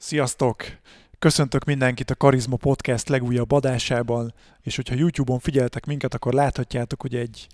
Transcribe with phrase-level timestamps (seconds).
[0.00, 0.64] Sziasztok!
[1.18, 7.14] Köszöntök mindenkit a Karizma Podcast legújabb adásában, és hogyha YouTube-on figyeltek minket, akkor láthatjátok, hogy
[7.14, 7.46] egy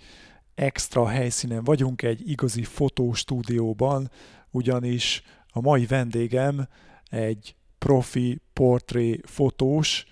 [0.55, 4.11] extra helyszínen vagyunk, egy igazi fotostúdióban,
[4.51, 6.67] ugyanis a mai vendégem
[7.09, 10.05] egy profi portré fotós,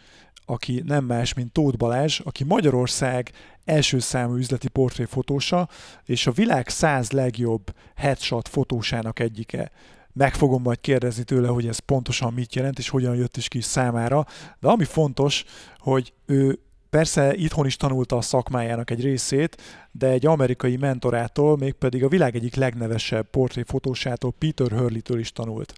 [0.45, 3.31] aki nem más, mint Tóth Balázs, aki Magyarország
[3.65, 5.69] első számú üzleti portréfotósa,
[6.05, 9.71] és a világ száz legjobb headshot fotósának egyike
[10.13, 13.61] meg fogom majd kérdezni tőle, hogy ez pontosan mit jelent, és hogyan jött is ki
[13.61, 14.25] számára.
[14.59, 15.43] De ami fontos,
[15.77, 22.03] hogy ő persze itthon is tanulta a szakmájának egy részét, de egy amerikai mentorától, mégpedig
[22.03, 25.73] a világ egyik legnevesebb portréfotósától, Peter Hurley-től is tanult.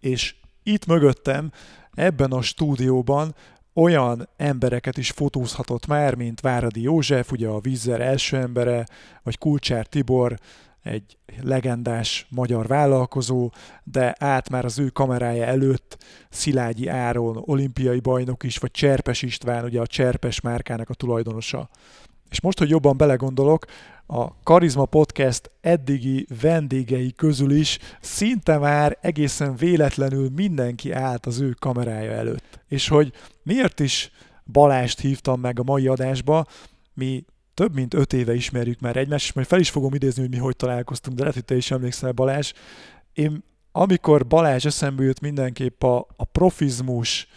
[0.00, 1.50] És itt mögöttem,
[1.94, 3.34] ebben a stúdióban
[3.74, 8.86] olyan embereket is fotózhatott már, mint Váradi József, ugye a Vízzer első embere,
[9.22, 10.38] vagy Kulcsár Tibor,
[10.86, 13.50] egy legendás magyar vállalkozó,
[13.84, 19.64] de át már az ő kamerája előtt Szilágyi Áron, olimpiai bajnok is, vagy Cserpes István,
[19.64, 21.68] ugye a Cserpes márkának a tulajdonosa.
[22.30, 23.64] És most, hogy jobban belegondolok,
[24.06, 31.54] a Karizma Podcast eddigi vendégei közül is szinte már egészen véletlenül mindenki állt az ő
[31.58, 32.60] kamerája előtt.
[32.68, 33.12] És hogy
[33.42, 34.10] miért is
[34.52, 36.46] Balást hívtam meg a mai adásba,
[36.94, 37.24] mi
[37.56, 40.36] több mint öt éve ismerjük már egymást, és majd fel is fogom idézni, hogy mi
[40.36, 42.52] hogy találkoztunk, de lehet, hogy te is emlékszel Balázs.
[43.12, 47.28] Én, amikor Balázs eszembe jut mindenképp a, a profizmus,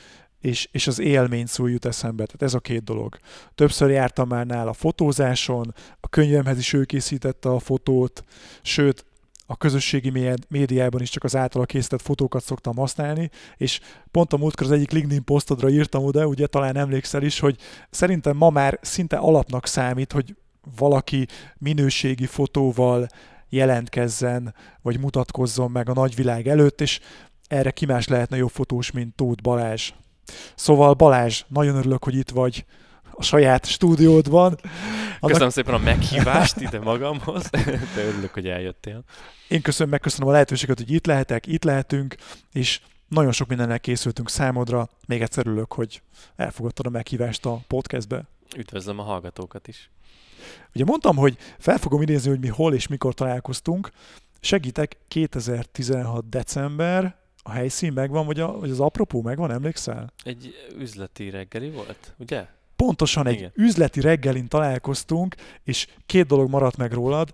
[0.41, 2.25] és, és az élmény szó jut eszembe.
[2.25, 3.17] Tehát ez a két dolog.
[3.55, 8.23] Többször jártam már nála fotózáson, a könyvemhez is ő készítette a fotót,
[8.61, 9.05] sőt,
[9.51, 13.79] a közösségi médiában is csak az általa készített fotókat szoktam használni, és
[14.11, 17.57] pont a múltkor az egyik LinkedIn posztodra írtam oda, ugye talán emlékszel is, hogy
[17.89, 20.35] szerintem ma már szinte alapnak számít, hogy
[20.77, 23.07] valaki minőségi fotóval
[23.49, 26.99] jelentkezzen, vagy mutatkozzon meg a nagyvilág előtt, és
[27.47, 29.91] erre ki más lehetne jobb fotós, mint Tóth Balázs.
[30.55, 32.65] Szóval Balázs, nagyon örülök, hogy itt vagy
[33.19, 34.57] a saját stúdiódban.
[35.19, 35.31] Annak...
[35.31, 37.49] Köszönöm szépen a meghívást ide magamhoz,
[37.95, 39.03] de örülök, hogy eljöttél.
[39.47, 42.15] Én köszönöm, megköszönöm a lehetőséget, hogy itt lehetek, itt lehetünk,
[42.53, 44.89] és nagyon sok mindennel készültünk számodra.
[45.07, 46.01] Még egyszer örülök, hogy
[46.35, 48.23] elfogadtad a meghívást a podcastbe.
[48.57, 49.89] Üdvözlöm a hallgatókat is.
[50.75, 53.89] Ugye mondtam, hogy fel fogom idézni, hogy mi hol és mikor találkoztunk.
[54.39, 56.29] Segítek 2016.
[56.29, 60.13] december, a helyszín megvan, vagy, a, vagy az apropó megvan, emlékszel?
[60.23, 62.47] Egy üzleti reggeli volt, ugye?
[62.85, 63.51] Pontosan egy Igen.
[63.55, 67.31] üzleti reggelin találkoztunk, és két dolog maradt meg rólad.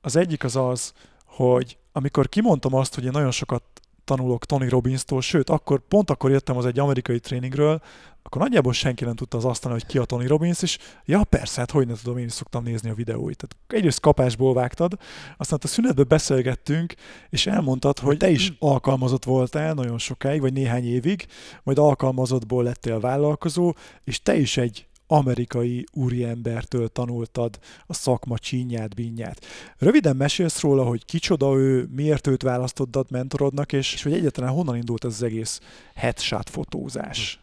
[0.00, 0.92] Az egyik az az,
[1.24, 3.62] hogy amikor kimondtam azt, hogy én nagyon sokat
[4.04, 7.82] tanulok Tony Robbins-tól, sőt, akkor pont akkor jöttem az egy amerikai tréningről,
[8.22, 11.60] akkor nagyjából senki nem tudta az asztalon, hogy ki a Tony Robbins, és ja, persze,
[11.60, 13.36] hát hogy ne tudom, én is szoktam nézni a videóit.
[13.36, 14.96] Tehát egyrészt kapásból vágtad,
[15.36, 16.94] aztán a szünetben beszélgettünk,
[17.30, 21.26] és elmondtad, hogy te is alkalmazott voltál nagyon sokáig, vagy néhány évig,
[21.62, 23.74] majd alkalmazottból lettél vállalkozó,
[24.04, 29.44] és te is egy amerikai úriembertől tanultad a szakma csínyát, bínyát.
[29.78, 34.76] Röviden mesélsz róla, hogy kicsoda ő, miért őt választottad mentorodnak, és, és hogy egyáltalán honnan
[34.76, 35.60] indult ez az egész
[35.94, 37.40] headshot fotózás?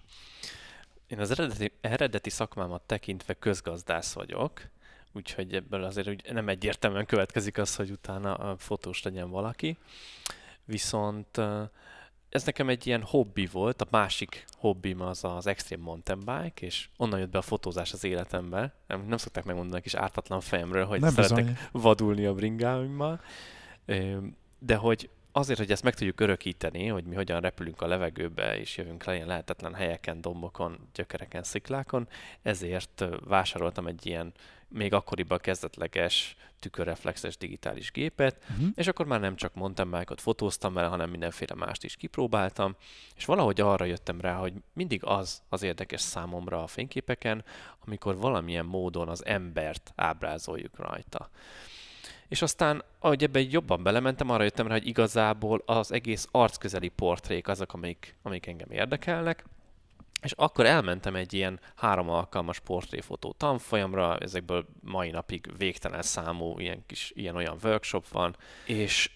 [1.08, 4.62] Én az eredeti, eredeti szakmámat tekintve közgazdász vagyok,
[5.14, 9.78] úgyhogy ebből azért úgy nem egyértelműen következik az, hogy utána fotós legyen valaki.
[10.66, 11.42] Viszont
[12.30, 16.90] ez nekem egy ilyen hobbi volt, a másik hobbim az az Extreme Mountain Bike, és
[16.98, 18.74] onnan jött be a fotózás az életembe.
[18.88, 21.58] Nem, nem szokták megmondani a kis ártatlan fejemről, hogy nem szeretek bizony.
[21.72, 23.22] vadulni a bringáimmal.
[24.60, 28.78] De hogy azért, hogy ezt meg tudjuk örökíteni, hogy mi hogyan repülünk a levegőbe, és
[28.78, 32.08] jövünk le ilyen lehetetlen helyeken, dombokon, gyökereken, sziklákon,
[32.42, 34.34] ezért vásároltam egy ilyen
[34.70, 38.68] még akkoriban kezdetleges tükörreflexes digitális gépet, uh-huh.
[38.76, 42.76] és akkor már nem csak mountain bike fotóztam vele, hanem mindenféle mást is kipróbáltam,
[43.16, 47.44] és valahogy arra jöttem rá, hogy mindig az az érdekes számomra a fényképeken,
[47.86, 51.30] amikor valamilyen módon az embert ábrázoljuk rajta.
[52.28, 57.48] És aztán, ahogy ebben jobban belementem, arra jöttem rá, hogy igazából az egész arcközeli portrék
[57.48, 59.46] azok, amik, amik engem érdekelnek,
[60.22, 66.84] és akkor elmentem egy ilyen három alkalmas portréfotó tanfolyamra, ezekből mai napig végtelen számú ilyen
[66.86, 68.36] kis ilyen-olyan workshop van,
[68.66, 69.12] és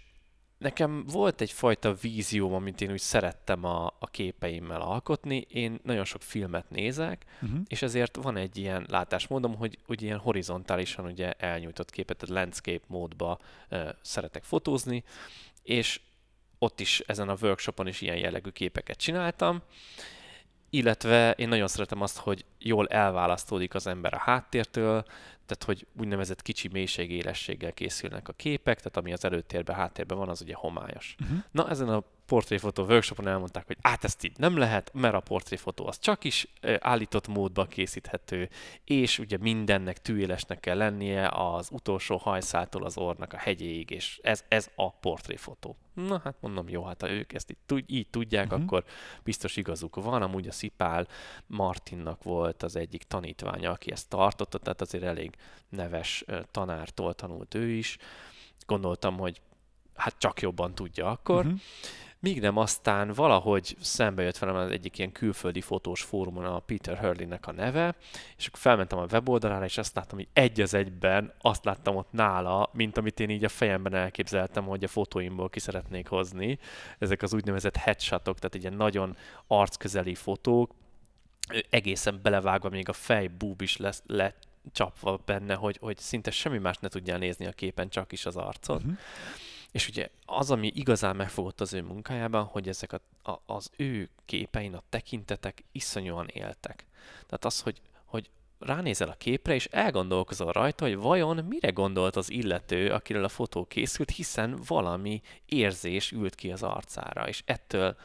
[0.57, 5.45] nekem volt egyfajta vízióm, amit én úgy szerettem a, a képeimmel alkotni.
[5.49, 7.59] Én nagyon sok filmet nézek, uh-huh.
[7.67, 12.85] és ezért van egy ilyen látásmódom, hogy, hogy ilyen horizontálisan ugye elnyújtott képet, tehát landscape
[12.87, 13.39] módba
[13.71, 15.03] uh, szeretek fotózni,
[15.63, 15.99] és
[16.57, 19.61] ott is ezen a workshopon is ilyen jellegű képeket csináltam,
[20.73, 25.03] illetve én nagyon szeretem azt, hogy jól elválasztódik az ember a háttértől,
[25.45, 30.41] tehát hogy úgynevezett kicsi mélységélességgel készülnek a képek, tehát ami az előtérben, háttérben van, az
[30.41, 31.15] ugye homályos.
[31.21, 31.37] Uh-huh.
[31.51, 35.87] Na, ezen a portréfotó workshopon elmondták, hogy át ezt így nem lehet, mert a portréfotó
[35.87, 36.47] az csak is
[36.79, 38.49] állított módba készíthető,
[38.83, 44.43] és ugye mindennek tűélesnek kell lennie az utolsó hajszától az orrnak a hegyéig, és ez,
[44.47, 45.77] ez a portréfotó.
[45.93, 48.61] Na hát mondom, jó, hát ha ők ezt így, így tudják, uh-huh.
[48.61, 48.83] akkor
[49.23, 50.21] biztos igazuk van.
[50.21, 51.07] Amúgy a Szipál
[51.47, 55.35] Martinnak volt az egyik tanítványa, aki ezt tartotta, tehát azért elég
[55.69, 57.97] neves tanártól tanult ő is.
[58.65, 59.41] Gondoltam, hogy
[59.95, 61.45] hát csak jobban tudja akkor.
[61.45, 61.59] Uh-huh.
[62.23, 66.97] Míg nem aztán valahogy szembe jött velem az egyik ilyen külföldi fotós fórumon a Peter
[66.97, 67.95] Hurley-nek a neve,
[68.37, 72.11] és akkor felmentem a weboldalára, és azt láttam, hogy egy az egyben azt láttam ott
[72.11, 76.59] nála, mint amit én így a fejemben elképzeltem, hogy a fotóimból ki szeretnék hozni.
[76.99, 79.17] Ezek az úgynevezett headshotok, tehát ilyen nagyon
[79.47, 80.71] arcközeli fotók,
[81.69, 86.77] egészen belevágva még a fej búb is lesz, lecsapva benne, hogy, hogy szinte semmi más
[86.77, 88.81] ne tudjál nézni a képen, csak is az arcot.
[88.81, 88.97] Uh-huh.
[89.73, 94.09] És ugye az, ami igazán megfogott az ő munkájában, hogy ezek a, a, az ő
[94.25, 96.85] képein a tekintetek iszonyúan éltek.
[97.25, 98.29] Tehát az, hogy, hogy
[98.59, 103.65] ránézel a képre, és elgondolkozol rajta, hogy vajon mire gondolt az illető, akiről a fotó
[103.65, 107.95] készült, hiszen valami érzés ült ki az arcára, és ettől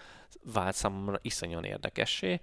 [0.53, 2.41] vált számomra iszonyan érdekessé,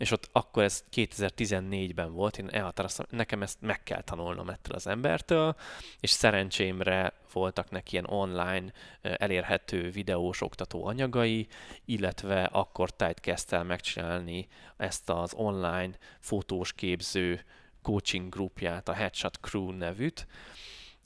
[0.00, 4.86] és ott akkor ez 2014-ben volt, én elhatároztam, nekem ezt meg kell tanulnom ettől az
[4.86, 5.56] embertől,
[6.00, 11.46] és szerencsémre voltak neki ilyen online elérhető videós oktató anyagai,
[11.84, 17.44] illetve akkor tájt kezdte el megcsinálni ezt az online fotós képző
[17.82, 20.26] coaching grupját, a Headshot Crew nevűt,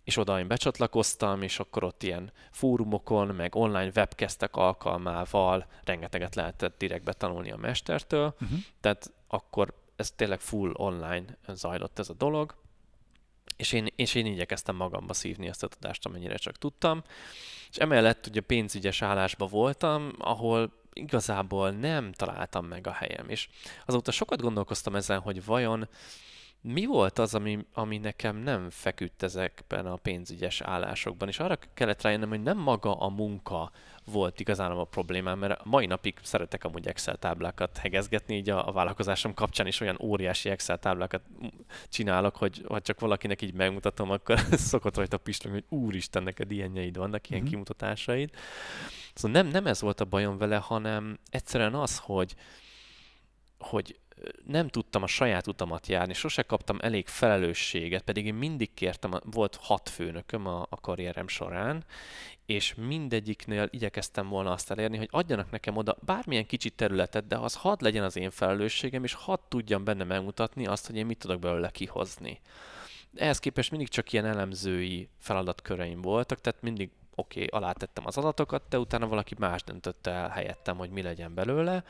[0.05, 6.79] és oda én becsatlakoztam, és akkor ott ilyen fórumokon, meg online webkeztek alkalmával rengeteget lehetett
[6.79, 8.59] direkt betanulni a mestertől, uh-huh.
[8.81, 12.55] tehát akkor ez tényleg full online zajlott ez a dolog,
[13.57, 17.03] és én, és én igyekeztem magamba szívni ezt a tudást, amennyire csak tudtam,
[17.71, 23.49] és emellett ugye pénzügyes állásban voltam, ahol igazából nem találtam meg a helyem, és
[23.87, 25.89] azóta sokat gondolkoztam ezen, hogy vajon
[26.67, 32.03] mi volt az, ami, ami nekem nem feküdt ezekben a pénzügyes állásokban, és arra kellett
[32.03, 33.71] rájönnöm, hogy nem maga a munka
[34.05, 38.73] volt igazán a problémám, mert mai napig szeretek amúgy Excel táblákat hegezgetni, így a, a
[38.73, 41.23] vállalkozásom kapcsán is olyan óriási Excel táblákat
[41.89, 46.97] csinálok, hogy ha csak valakinek így megmutatom, akkor szokott rajta pislogni, hogy úristen, neked ilyenjeid
[46.97, 47.51] vannak, ilyen mm-hmm.
[47.51, 48.31] kimutatásaid.
[49.15, 52.35] Szóval nem, nem ez volt a bajom vele, hanem egyszerűen az, hogy
[53.59, 53.99] hogy
[54.47, 59.59] nem tudtam a saját utamat járni, sose kaptam elég felelősséget, pedig én mindig kértem, volt
[59.61, 61.85] hat főnököm a, a karrierem során,
[62.47, 67.55] és mindegyiknél igyekeztem volna azt elérni, hogy adjanak nekem oda bármilyen kicsi területet, de az
[67.55, 71.39] hadd legyen az én felelősségem, és hadd tudjam benne megmutatni azt, hogy én mit tudok
[71.39, 72.41] belőle kihozni.
[73.15, 78.63] Ehhez képest mindig csak ilyen elemzői feladatköreim voltak, tehát mindig oké, okay, alátettem az adatokat,
[78.69, 81.85] de utána valaki más döntötte el helyettem, hogy mi legyen belőle,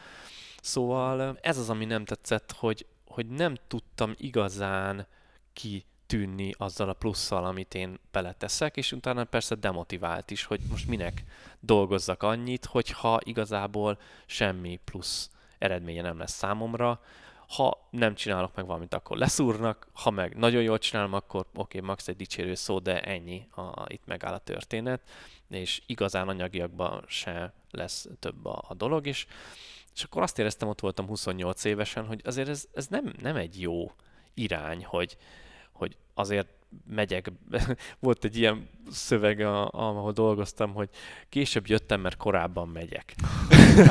[0.64, 5.06] Szóval ez az, ami nem tetszett, hogy, hogy nem tudtam igazán
[5.52, 11.24] kitűnni azzal a plusszal, amit én beleteszek, és utána persze demotivált is, hogy most minek
[11.60, 17.00] dolgozzak annyit, hogyha igazából semmi plusz eredménye nem lesz számomra.
[17.48, 21.80] Ha nem csinálok meg valamit, akkor leszúrnak, ha meg nagyon jól csinálom, akkor oké, okay,
[21.88, 25.00] max egy dicsérő szó, de ennyi, a, itt megáll a történet,
[25.48, 29.26] és igazán anyagiakban se lesz több a, a dolog, is.
[29.94, 33.60] És akkor azt éreztem, ott voltam 28 évesen, hogy azért ez, ez nem, nem egy
[33.60, 33.92] jó
[34.34, 35.16] irány, hogy,
[35.72, 36.48] hogy azért
[36.86, 37.32] megyek.
[38.00, 40.88] Volt egy ilyen szöveg, a, ahol dolgoztam, hogy
[41.28, 43.14] később jöttem, mert korábban megyek.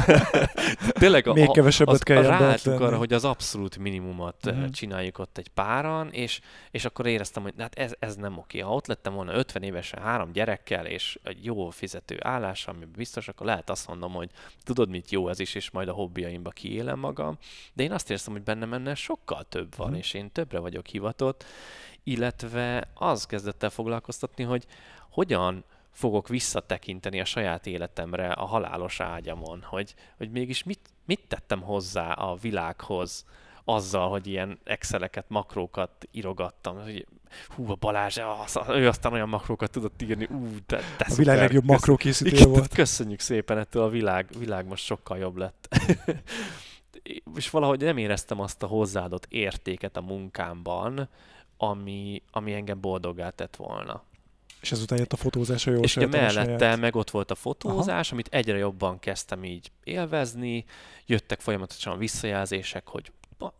[0.99, 4.69] Tényleg a, Még kevesebbet az, kell ráálltuk arra, hogy az abszolút minimumot uh-huh.
[4.69, 6.39] csináljuk ott egy páran, és,
[6.71, 8.59] és akkor éreztem, hogy hát ez, ez nem oké.
[8.59, 13.27] Ha ott lettem volna 50 évesen három gyerekkel, és egy jó fizető állás, ami biztos,
[13.27, 14.29] akkor lehet azt mondom, hogy
[14.63, 17.37] tudod, mit jó ez is, és majd a hobbiaimba kiélem magam.
[17.73, 20.01] De én azt érzem, hogy bennem ennél sokkal több van, uh-huh.
[20.01, 21.45] és én többre vagyok hivatott,
[22.03, 24.65] illetve az kezdett el foglalkoztatni, hogy
[25.09, 31.61] hogyan fogok visszatekinteni a saját életemre a halálos ágyamon, hogy, hogy mégis mit, mit tettem
[31.61, 33.25] hozzá a világhoz
[33.65, 36.81] azzal, hogy ilyen exceleket, makrókat írogattam.
[36.81, 37.07] Hogy,
[37.47, 41.37] hú, a Balázs, az, ő aztán olyan makrókat tudott írni, ú, de, de A világ
[41.37, 42.73] legjobb makrókészítője volt.
[42.73, 45.67] Köszönjük szépen, ettől a világ, világ most sokkal jobb lett.
[47.35, 51.09] és valahogy nem éreztem azt a hozzáadott értéket a munkámban,
[51.57, 54.03] ami, ami engem boldoggá tett volna.
[54.61, 58.07] És ezután jött a fotózás, a jól És ugye mellette meg ott volt a fotózás,
[58.07, 58.15] Aha.
[58.15, 60.65] amit egyre jobban kezdtem így élvezni,
[61.05, 63.11] jöttek folyamatosan visszajelzések, hogy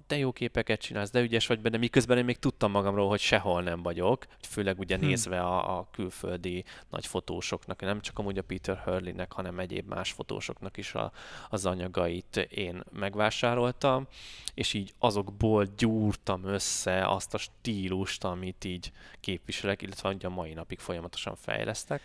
[0.08, 3.62] de jó képeket csinálsz, de ügyes vagy benne, miközben én még tudtam magamról, hogy sehol
[3.62, 5.08] nem vagyok, főleg ugye hmm.
[5.08, 10.12] nézve a, a külföldi nagy fotósoknak, nem csak amúgy a Peter Hurleynek, hanem egyéb más
[10.12, 11.12] fotósoknak is a,
[11.50, 14.08] az anyagait én megvásároltam,
[14.54, 20.80] és így azokból gyúrtam össze azt a stílust, amit így képviselek, illetve a mai napig
[20.80, 22.02] folyamatosan fejlesztek.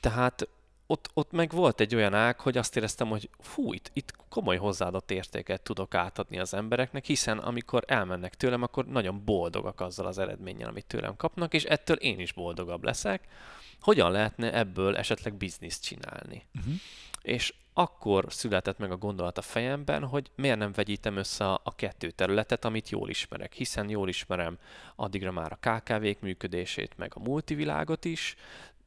[0.00, 0.48] Tehát
[0.90, 4.56] ott, ott meg volt egy olyan ág, hogy azt éreztem, hogy fú, itt, itt komoly
[4.56, 10.18] hozzáadott értéket tudok átadni az embereknek, hiszen amikor elmennek tőlem, akkor nagyon boldogak azzal az
[10.18, 13.28] eredménnyel, amit tőlem kapnak, és ettől én is boldogabb leszek.
[13.80, 16.46] Hogyan lehetne ebből esetleg bizniszt csinálni?
[16.54, 16.74] Uh-huh.
[17.22, 22.10] És akkor született meg a gondolat a fejemben, hogy miért nem vegyítem össze a, kettő
[22.10, 24.58] területet, amit jól ismerek, hiszen jól ismerem
[24.96, 28.36] addigra már a KKV-k működését, meg a multivilágot is,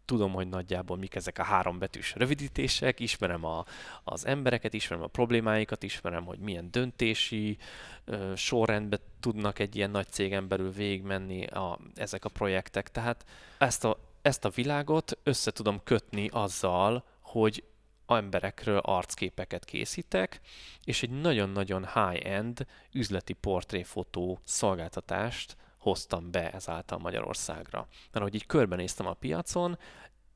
[0.05, 3.65] tudom, hogy nagyjából mik ezek a három betűs rövidítések, ismerem a,
[4.03, 7.57] az embereket, ismerem a problémáikat, ismerem, hogy milyen döntési
[8.05, 12.91] ö, sorrendbe tudnak egy ilyen nagy cégen belül végigmenni a, ezek a projektek.
[12.91, 13.25] Tehát
[13.57, 17.63] ezt a, ezt a világot össze tudom kötni azzal, hogy
[18.07, 20.41] emberekről arcképeket készítek,
[20.83, 27.87] és egy nagyon-nagyon high-end üzleti portréfotó szolgáltatást hoztam be ezáltal Magyarországra.
[27.89, 29.77] Mert ahogy így körbenéztem a piacon,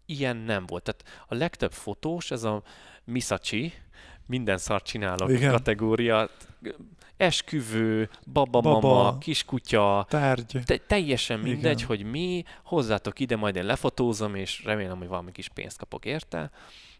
[0.05, 0.83] ilyen nem volt.
[0.83, 2.63] Tehát a legtöbb fotós, ez a
[3.03, 3.73] Misachi,
[4.25, 5.51] minden szart csinálok Igen.
[5.51, 6.29] kategória,
[7.17, 10.59] esküvő, babamama, Baba, kiskutya, tárgy.
[10.65, 11.87] Te, teljesen mindegy, Igen.
[11.87, 16.51] hogy mi, hozzátok ide, majd én lefotózom, és remélem, hogy valami kis pénzt kapok érte.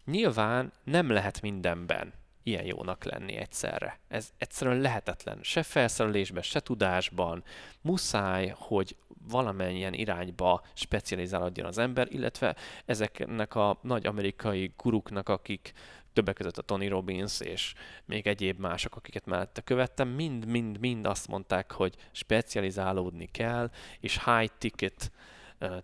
[0.04, 2.12] Nyilván nem lehet mindenben
[2.48, 3.98] ilyen jónak lenni egyszerre.
[4.08, 5.38] Ez egyszerűen lehetetlen.
[5.42, 7.44] Se felszerelésben, se tudásban.
[7.80, 8.96] Muszáj, hogy
[9.28, 15.72] valamennyien irányba specializálódjon az ember, illetve ezeknek a nagy amerikai guruknak, akik
[16.12, 17.74] többek között a Tony Robbins és
[18.04, 25.10] még egyéb mások, akiket mellette követtem, mind-mind-mind azt mondták, hogy specializálódni kell, és high ticket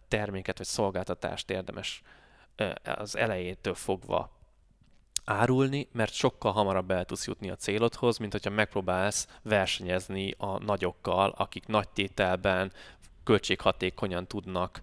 [0.08, 2.02] terméket vagy szolgáltatást érdemes
[2.84, 4.32] az elejétől fogva
[5.24, 11.34] árulni, mert sokkal hamarabb el tudsz jutni a célodhoz, mint hogyha megpróbálsz versenyezni a nagyokkal,
[11.36, 12.72] akik nagy tételben
[13.24, 14.82] költséghatékonyan tudnak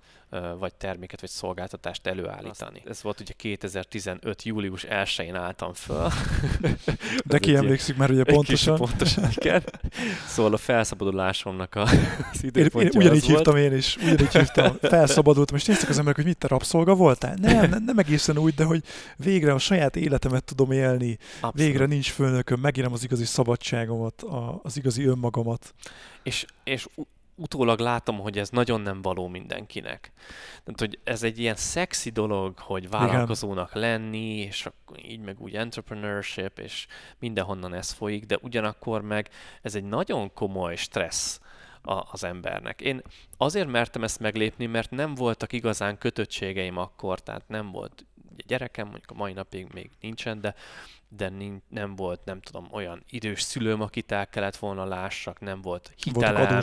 [0.59, 2.77] vagy terméket, vagy szolgáltatást előállítani.
[2.77, 4.43] Azt, ez volt ugye 2015.
[4.43, 6.07] július 1-én álltam föl.
[7.25, 8.75] De ki emlékszik már ugye pontosan.
[8.75, 9.63] pontosan, igen.
[10.27, 11.81] Szóval a felszabadulásomnak a,
[12.33, 16.15] az időpontja én, én ugyanígy hívtam én is, ugyanígy hívtam, felszabadultam, és néztek az emberek,
[16.15, 17.35] hogy mit te rabszolga voltál?
[17.41, 18.83] Nem, nem, nem egészen úgy, de hogy
[19.15, 21.55] végre a saját életemet tudom élni, Abszolút.
[21.55, 24.25] végre nincs főnököm, megérem az igazi szabadságomat,
[24.61, 25.73] az igazi önmagamat.
[26.23, 26.87] És, és
[27.41, 30.11] utólag látom, hogy ez nagyon nem való mindenkinek.
[30.63, 33.81] Tehát, hogy ez egy ilyen szexi dolog, hogy vállalkozónak Igen.
[33.81, 34.69] lenni, és
[35.03, 36.87] így meg úgy entrepreneurship, és
[37.19, 39.29] mindenhonnan ez folyik, de ugyanakkor meg
[39.61, 41.39] ez egy nagyon komoly stressz
[41.81, 42.81] a, az embernek.
[42.81, 43.01] Én
[43.37, 48.05] azért mertem ezt meglépni, mert nem voltak igazán kötöttségeim akkor, tehát nem volt
[48.47, 50.55] gyerekem, mondjuk a mai napig még nincsen, de
[51.17, 55.61] de nincs, nem volt, nem tudom, olyan idős szülőm, akit el kellett volna lássak, nem
[55.61, 56.59] volt hitelem,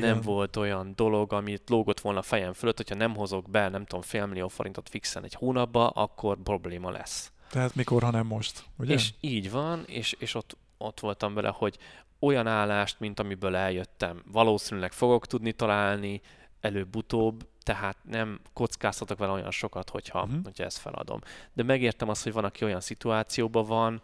[0.00, 3.84] nem volt olyan dolog, amit lógott volna a fejem fölött, hogyha nem hozok be, nem
[3.84, 7.32] tudom, fél millió forintot fixen egy hónapba, akkor probléma lesz.
[7.50, 8.92] Tehát mikor, ha nem most, ugye?
[8.92, 11.78] És így van, és, és ott, ott voltam vele, hogy
[12.18, 16.20] olyan állást, mint amiből eljöttem, valószínűleg fogok tudni találni,
[16.64, 20.44] előbb-utóbb, tehát nem kockáztatok vele olyan sokat, hogyha, uh-huh.
[20.44, 21.20] hogyha ezt feladom.
[21.52, 24.02] De megértem azt, hogy van, aki olyan szituációban van,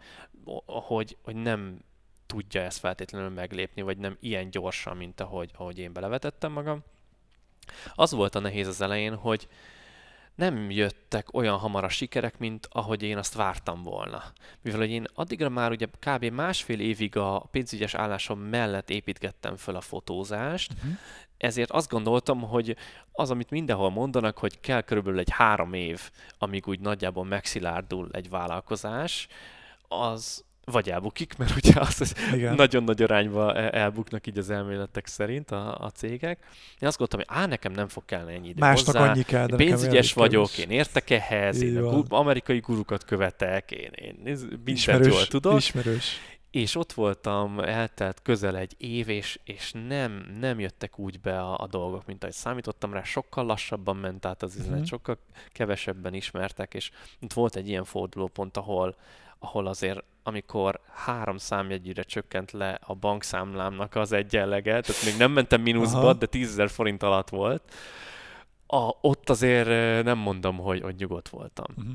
[0.65, 1.79] hogy, hogy nem
[2.25, 6.83] tudja ezt feltétlenül meglépni, vagy nem ilyen gyorsan, mint ahogy, ahogy én belevetettem magam.
[7.93, 9.47] Az volt a nehéz az elején, hogy
[10.41, 14.23] nem jöttek olyan hamar a sikerek, mint ahogy én azt vártam volna.
[14.61, 16.25] Mivel hogy én addigra már ugye kb.
[16.25, 20.97] másfél évig a pénzügyes állásom mellett építgettem föl a fotózást, uh-huh
[21.41, 22.75] ezért azt gondoltam, hogy
[23.11, 28.29] az, amit mindenhol mondanak, hogy kell körülbelül egy három év, amíg úgy nagyjából megszilárdul egy
[28.29, 29.27] vállalkozás,
[29.87, 32.55] az vagy elbukik, mert ugye az Igen.
[32.55, 36.39] nagyon nagy arányba e- elbuknak így az elméletek szerint a, a cégek.
[36.79, 39.09] Én azt gondoltam, hogy á, nekem nem fog kellene ennyi idő Másnak hozzá.
[39.11, 42.05] annyi kell, de Pénzügyes vagyok, én értek ehhez, én van.
[42.09, 45.57] amerikai gurukat követek, én, én mindent Ismerős, jól tudok.
[45.57, 46.19] Ismerős
[46.51, 51.59] és ott voltam, eltelt közel egy év, és, és nem, nem jöttek úgy be a,
[51.59, 54.83] a dolgok, mint ahogy számítottam rá, sokkal lassabban ment át az üzlet, mm-hmm.
[54.83, 55.17] sokkal
[55.51, 58.95] kevesebben ismertek, és itt volt egy ilyen fordulópont, ahol,
[59.39, 65.61] ahol azért amikor három számjegyűre csökkent le a bankszámlámnak az egyenlege, tehát még nem mentem
[65.61, 66.13] mínuszba, Aha.
[66.13, 67.73] de 10 forint alatt volt,
[68.67, 71.65] a, ott azért nem mondom, hogy, hogy nyugodt voltam.
[71.77, 71.93] Uh-huh.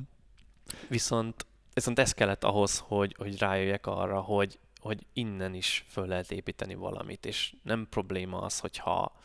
[0.89, 6.31] Viszont Viszont ez kellett ahhoz, hogy, hogy rájöjjek arra, hogy, hogy innen is föl lehet
[6.31, 9.17] építeni valamit, és nem probléma az, hogyha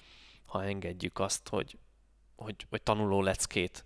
[0.46, 1.78] ha engedjük azt, hogy,
[2.36, 3.86] hogy, hogy tanuló leckét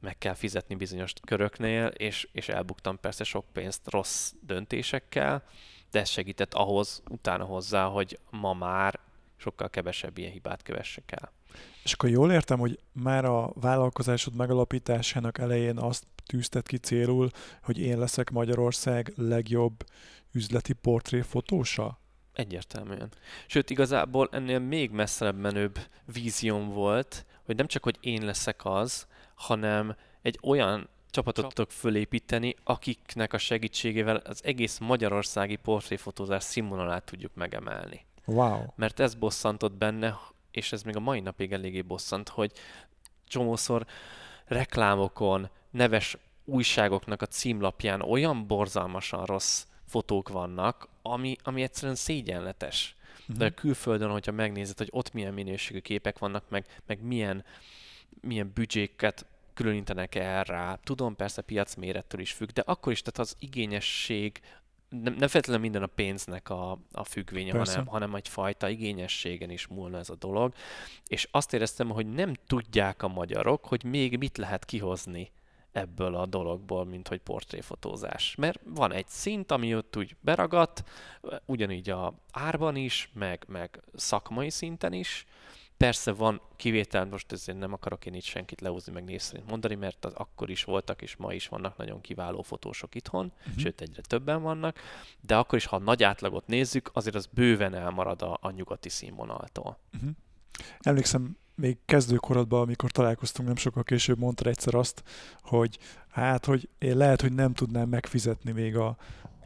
[0.00, 5.44] meg kell fizetni bizonyos köröknél, és, és elbuktam persze sok pénzt rossz döntésekkel,
[5.90, 9.00] de ez segített ahhoz, utána hozzá, hogy ma már
[9.36, 11.32] sokkal kevesebb ilyen hibát kövessek el.
[11.82, 17.30] És akkor jól értem, hogy már a vállalkozásod megalapításának elején azt tűztet ki célul,
[17.62, 19.84] hogy én leszek Magyarország legjobb
[20.32, 21.98] üzleti portréfotósa?
[22.32, 23.12] Egyértelműen.
[23.46, 25.78] Sőt, igazából ennél még messzebb menőbb
[26.12, 29.06] vízióm volt, hogy nem csak, hogy én leszek az,
[29.40, 37.34] hanem egy olyan csapatot tudok fölépíteni, akiknek a segítségével az egész magyarországi portréfotózás színvonalát tudjuk
[37.34, 38.04] megemelni.
[38.24, 38.62] Wow.
[38.76, 40.18] Mert ez bosszantott benne,
[40.50, 42.52] és ez még a mai napig eléggé bosszant, hogy
[43.28, 43.86] csomószor
[44.46, 52.96] reklámokon, neves újságoknak a címlapján olyan borzalmasan rossz fotók vannak, ami, ami egyszerűen szégyenletes.
[53.20, 53.36] Uh-huh.
[53.36, 57.44] De külföldön, hogyha megnézed, hogy ott milyen minőségű képek vannak, meg, meg milyen,
[58.20, 60.78] milyen büdzséket különítenek erre.
[60.84, 64.40] Tudom, persze piac mérettől is függ, de akkor is, tehát az igényesség,
[64.88, 69.98] nem, nem feltétlenül minden a pénznek a, a függvénye, hanem, hanem egyfajta igényességen is múlna
[69.98, 70.54] ez a dolog.
[71.06, 75.30] És azt éreztem, hogy nem tudják a magyarok, hogy még mit lehet kihozni
[75.72, 78.34] ebből a dologból, mint hogy portréfotózás.
[78.34, 80.84] Mert van egy szint, ami ott úgy beragadt,
[81.44, 85.26] ugyanígy a árban is, meg, meg szakmai szinten is,
[85.80, 89.74] Persze van kivétel, most ezért nem akarok én itt senkit leúzni, meg név szerint mondani,
[89.74, 93.62] mert az akkor is voltak, és ma is vannak nagyon kiváló fotósok itthon, uh-huh.
[93.62, 94.78] sőt egyre többen vannak,
[95.20, 98.88] de akkor is, ha a nagy átlagot nézzük, azért az bőven elmarad a, a nyugati
[98.88, 99.78] színvonaltól.
[99.94, 100.10] Uh-huh.
[100.80, 105.02] Emlékszem, még kezdőkorodban, amikor találkoztunk nem sokkal később, mondtad egyszer azt,
[105.42, 108.96] hogy hát, hogy én lehet, hogy nem tudnám megfizetni még a,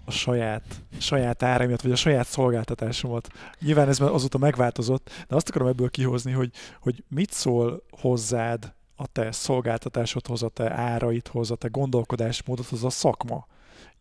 [0.05, 0.63] a saját,
[0.99, 3.29] saját áraimat, vagy a saját szolgáltatásomat.
[3.61, 9.07] Nyilván ez azóta megváltozott, de azt akarom ebből kihozni, hogy, hogy mit szól hozzád a
[9.07, 13.47] te szolgáltatásodhoz, a te áraidhoz, a te gondolkodásmódodhoz a szakma.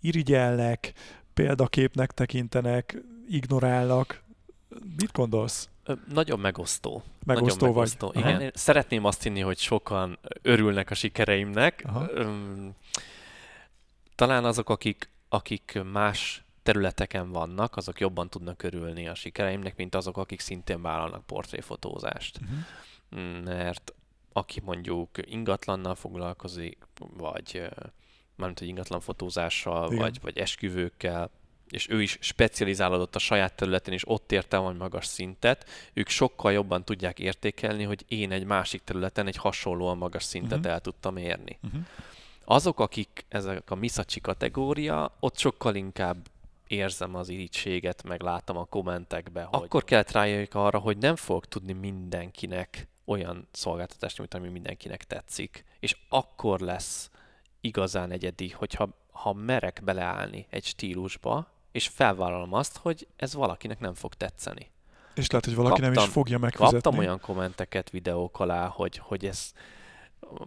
[0.02, 0.94] Irigyelnek,
[1.34, 4.24] példaképnek tekintenek, ignorálnak.
[4.98, 5.70] Mit gondolsz?
[6.14, 7.04] Nagyon megosztó.
[7.26, 8.12] Megosztó Nagyon megosztó.
[8.14, 8.18] vagy.
[8.18, 8.52] Igen.
[8.56, 11.84] Szeretném azt hinni, hogy sokan örülnek a sikereimnek.
[11.88, 12.10] Aha.
[14.16, 20.18] Talán azok, akik akik más területeken vannak, azok jobban tudnak örülni a sikereimnek, mint azok,
[20.18, 22.40] akik szintén vállalnak portréfotózást.
[22.42, 23.44] Uh-huh.
[23.44, 23.94] Mert
[24.34, 26.78] aki mondjuk ingatlannal foglalkozik,
[27.18, 27.70] vagy
[28.36, 31.30] mármint, hogy ingatlan fotózással, vagy, vagy esküvőkkel,
[31.70, 36.52] és ő is specializálódott a saját területén, és ott érte van magas szintet, ők sokkal
[36.52, 40.74] jobban tudják értékelni, hogy én egy másik területen egy hasonlóan magas szintet uh-huh.
[40.74, 41.60] el tudtam érni.
[41.64, 41.82] Uh-huh.
[42.46, 46.18] Azok, akik ezek a miszacsi kategória, ott sokkal inkább
[46.68, 51.46] érzem az irítséget, meg látom a kommentekbe, hogy akkor kellett rájöjjük arra, hogy nem fog
[51.46, 55.66] tudni mindenkinek olyan szolgáltatást nyújtani, ami mindenkinek tetszik.
[55.80, 57.10] És akkor lesz
[57.62, 63.94] igazán egyedi, hogyha ha merek beleállni egy stílusba, és felvállalom azt, hogy ez valakinek nem
[63.94, 64.72] fog tetszeni.
[65.16, 66.82] És lehet, hogy valaki kaptam, nem is fogja megfizetni.
[66.82, 69.52] Kaptam olyan kommenteket videók alá, hogy, hogy ez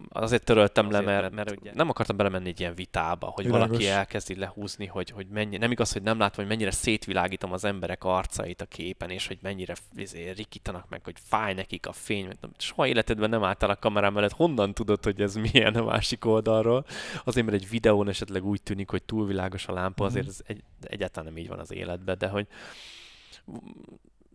[0.09, 3.67] azért töröltem azért, le, mert, mert ugye nem akartam belemenni egy ilyen vitába, hogy Világos.
[3.67, 7.63] valaki elkezdi lehúzni, hogy, hogy mennyi, nem igaz, hogy nem látom, hogy mennyire szétvilágítom az
[7.63, 12.29] emberek arcait a képen, és hogy mennyire izé, rikítanak meg, hogy fáj nekik a fény.
[12.57, 16.85] Soha életedben nem álltál a kamerám mellett, honnan tudod, hogy ez milyen a másik oldalról?
[17.23, 20.33] Azért, mert egy videón esetleg úgy tűnik, hogy túlvilágos a lámpa, azért mhm.
[20.33, 22.47] ez egy, egyáltalán nem így van az életben, de hogy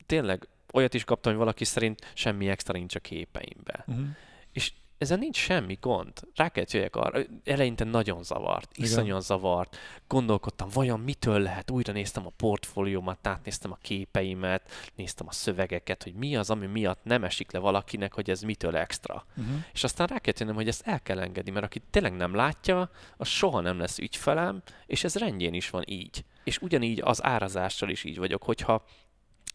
[0.06, 3.84] tényleg olyat is kaptam, hogy valaki szerint semmi extra nincs a képeimbe.
[3.86, 4.06] Uh-huh.
[4.52, 4.72] És
[5.02, 6.12] ezzel nincs semmi gond.
[6.34, 7.20] Rá kell jöjjek arra.
[7.44, 9.76] Eleinte nagyon zavart, iszonyan zavart.
[10.08, 11.70] Gondolkodtam, vajon mitől lehet?
[11.70, 17.04] Újra néztem a portfóliómat, átnéztem a képeimet, néztem a szövegeket, hogy mi az, ami miatt
[17.04, 19.24] nem esik le valakinek, hogy ez mitől extra.
[19.36, 19.54] Uh-huh.
[19.72, 22.90] És aztán rá kell jönnöm, hogy ezt el kell engedni, mert aki tényleg nem látja,
[23.16, 26.24] az soha nem lesz ügyfelem, és ez rendjén is van így.
[26.44, 28.84] És ugyanígy az árazással is így vagyok, hogyha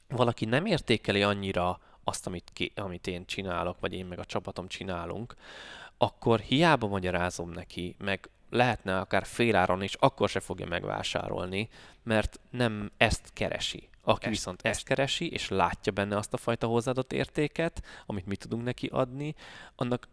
[0.08, 4.68] valaki nem értékeli annyira azt, amit, ki, amit én csinálok, vagy én meg a csapatom
[4.68, 5.36] csinálunk,
[5.98, 11.70] akkor hiába magyarázom neki, meg lehetne akár féláron is, akkor se fogja megvásárolni,
[12.04, 13.90] mert nem ezt keresi.
[14.02, 18.36] Aki ezt, viszont ezt keresi, és látja benne azt a fajta hozzáadott értéket, amit mi
[18.36, 19.36] tudunk neki adni,
[19.76, 20.08] annak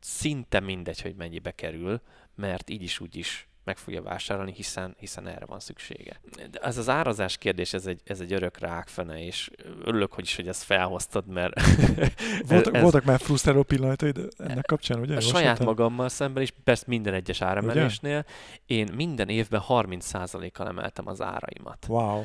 [0.00, 2.00] szinte mindegy, hogy mennyibe kerül,
[2.34, 6.20] mert így is úgy is meg fogja vásárolni, hiszen, hiszen erre van szüksége.
[6.50, 9.50] De ez az árazás kérdés, ez egy, ez egy örök rákfene, és
[9.84, 11.60] örülök, hogy is, hogy ezt felhoztad, mert...
[12.48, 15.16] Voltak, ez, voltak már frusztráló pillanatai ennek kapcsán, ugye?
[15.16, 18.24] A saját magammal szemben is, persze minden egyes áremelésnél,
[18.66, 21.86] én minden évben 30%-kal emeltem az áraimat.
[21.88, 22.24] Wow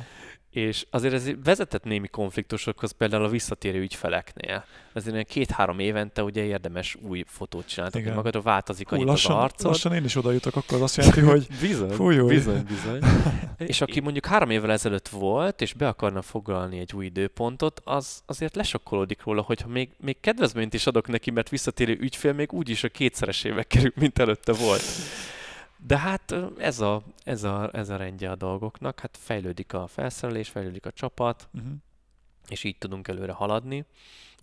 [0.50, 4.66] és azért ez vezetett némi konfliktusokhoz, például a visszatérő ügyfeleknél.
[4.94, 9.44] Ezért ilyen két-három évente ugye érdemes új fotót csinálni, hogy magadra változik annyit lassan, az
[9.44, 9.66] arcod.
[9.66, 12.36] Lassan én is oda jutok, akkor az azt jelenti, hogy bizony, fújulj.
[12.36, 13.00] bizony, bizony.
[13.58, 18.22] és aki mondjuk három évvel ezelőtt volt, és be akarna foglalni egy új időpontot, az
[18.26, 22.84] azért lesokkolódik róla, hogyha még, még kedvezményt is adok neki, mert visszatérő ügyfél még úgyis
[22.84, 24.84] a kétszeresével kerül, mint előtte volt.
[25.82, 30.50] De hát ez a, ez, a, ez a rendje a dolgoknak, hát fejlődik a felszerelés,
[30.50, 31.72] fejlődik a csapat, uh-huh.
[32.48, 33.86] és így tudunk előre haladni,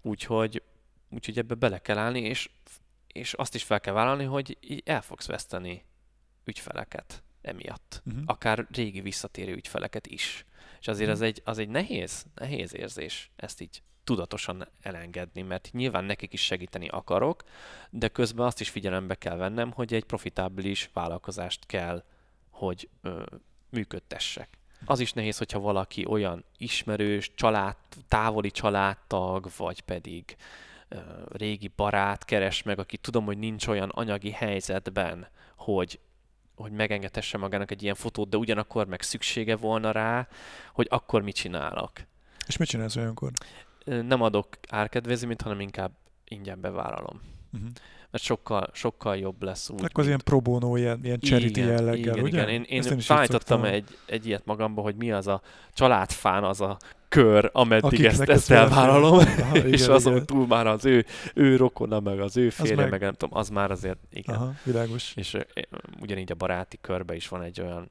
[0.03, 0.62] úgyhogy,
[1.09, 2.51] úgyhogy ebbe bele kell állni, és,
[3.07, 5.85] és azt is fel kell vállalni, hogy így el fogsz veszteni
[6.44, 8.03] ügyfeleket emiatt.
[8.07, 8.22] Uh-huh.
[8.27, 10.44] Akár régi visszatérő ügyfeleket is.
[10.81, 11.22] És azért uh-huh.
[11.22, 16.45] az egy, az egy nehéz, nehéz érzés ezt így tudatosan elengedni, mert nyilván nekik is
[16.45, 17.42] segíteni akarok,
[17.90, 22.05] de közben azt is figyelembe kell vennem, hogy egy profitábilis vállalkozást kell,
[22.51, 23.23] hogy ö,
[23.71, 24.49] működtessek.
[24.85, 27.77] Az is nehéz, hogyha valaki olyan ismerős, család,
[28.09, 30.37] távoli családtag, vagy pedig
[30.88, 30.97] ö,
[31.29, 36.01] régi barát keres meg, aki tudom, hogy nincs olyan anyagi helyzetben, hogy
[36.57, 40.29] hogy megengedhesse magának egy ilyen fotót, de ugyanakkor meg szüksége volna rá,
[40.73, 41.92] hogy akkor mit csinálok.
[42.47, 43.31] És mit csinálsz olyankor?
[43.87, 45.92] Nem adok árkedvezményt, hanem inkább
[46.25, 47.20] ingyen bevállalom.
[47.53, 47.70] Uh-huh.
[48.11, 49.85] Mert sokkal, sokkal jobb lesz úgy.
[49.85, 52.29] Akkor az ilyen pro bono, ilyen, ilyen charity igen, jelleggel, igen, ugye?
[52.29, 55.40] Igen, én, én, én egy, egy ilyet magamba, hogy mi az a
[55.75, 56.77] családfán, az a
[57.09, 60.27] kör, ameddig Akiknek ezt, ezt elvállalom, Aha, igen, és azon igen.
[60.27, 62.90] túl már az ő, ő rokona, meg az ő férje, meg...
[62.90, 64.35] meg nem tudom, az már azért, igen.
[64.35, 65.12] Aha, világos.
[65.16, 65.37] És
[66.01, 67.90] ugyanígy a baráti körbe is van egy olyan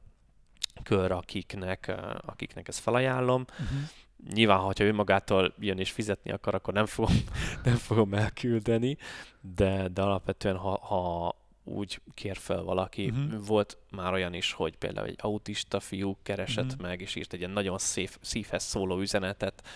[0.83, 3.89] kör, akiknek, akiknek ezt felajánlom, uh-huh
[4.33, 7.15] nyilván, ha ő magától jön és fizetni akar, akkor nem fogom,
[7.63, 8.97] nem fogom elküldeni,
[9.55, 13.09] de, de alapvetően, ha, ha úgy kér fel valaki.
[13.09, 13.45] Uh-huh.
[13.45, 16.81] Volt már olyan is, hogy például egy autista fiú keresett uh-huh.
[16.81, 19.67] meg, és írt egy ilyen nagyon szép, szívhez szóló üzenetet,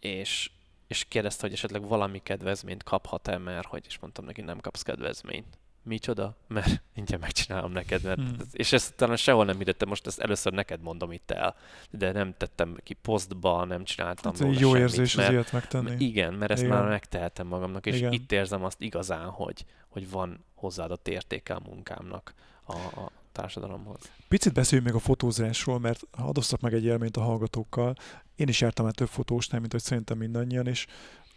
[0.00, 0.50] és,
[0.86, 5.58] és kérdezte, hogy esetleg valami kedvezményt kaphat-e, mert hogy, is mondtam neki, nem kapsz kedvezményt
[5.82, 8.36] micsoda, mert ingyen megcsinálom neked, mert, hmm.
[8.52, 11.56] és ezt talán sehol nem hirdettem, most ezt először neked mondom itt el,
[11.90, 16.04] de nem tettem ki posztba, nem csináltam hát, Jó semmit, érzés mert, az ilyet megtenni.
[16.04, 16.76] Igen, mert ezt igen.
[16.76, 18.12] már megtehetem magamnak, és igen.
[18.12, 24.00] itt érzem azt igazán, hogy, hogy van hozzáadott értéke a munkámnak a, a társadalomhoz.
[24.28, 27.94] Picit beszéljünk még a fotózásról, mert adoztak meg egy élményt a hallgatókkal.
[28.36, 30.86] Én is jártam el több fotósnál, mint hogy szerintem mindannyian, és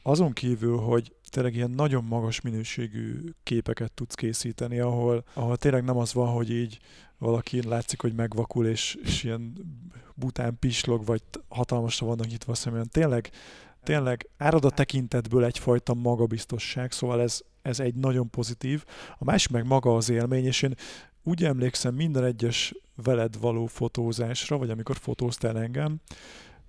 [0.03, 5.97] azon kívül, hogy tényleg ilyen nagyon magas minőségű képeket tudsz készíteni, ahol, ahol tényleg nem
[5.97, 6.79] az van, hogy így
[7.17, 9.53] valaki látszik, hogy megvakul, és, és ilyen
[10.15, 12.89] bután pislog, vagy hatalmasra vannak nyitva a szemben.
[12.91, 13.29] Tényleg,
[13.83, 18.83] tényleg árad a tekintetből egyfajta magabiztosság, szóval ez, ez egy nagyon pozitív.
[19.17, 20.75] A másik meg maga az élmény, és én
[21.23, 25.99] úgy emlékszem minden egyes veled való fotózásra, vagy amikor fotóztál engem,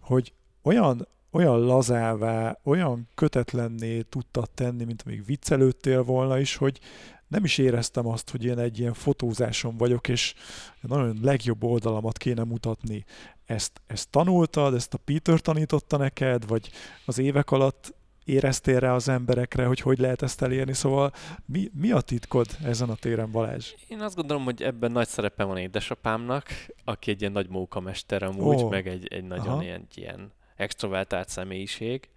[0.01, 6.81] hogy olyan olyan lazává, olyan kötetlenné tudtad tenni, mint amíg viccelődtél volna is, hogy
[7.29, 10.35] nem is éreztem azt, hogy én egy ilyen fotózáson vagyok, és
[10.81, 13.05] nagyon legjobb oldalamat kéne mutatni.
[13.47, 16.71] Ezt, ezt tanultad, ezt a Peter tanította neked, vagy
[17.05, 17.95] az évek alatt
[18.25, 21.13] éreztél rá az emberekre, hogy hogy lehet ezt elérni, szóval
[21.47, 23.73] mi, mi a titkod ezen a téren, Balázs?
[23.89, 26.49] Én azt gondolom, hogy ebben nagy szerepe van édesapámnak,
[26.85, 28.71] aki egy ilyen nagy mókamester amúgy, oh.
[28.71, 32.09] meg egy, egy nagyon ilyen, ilyen extrovertált személyiség,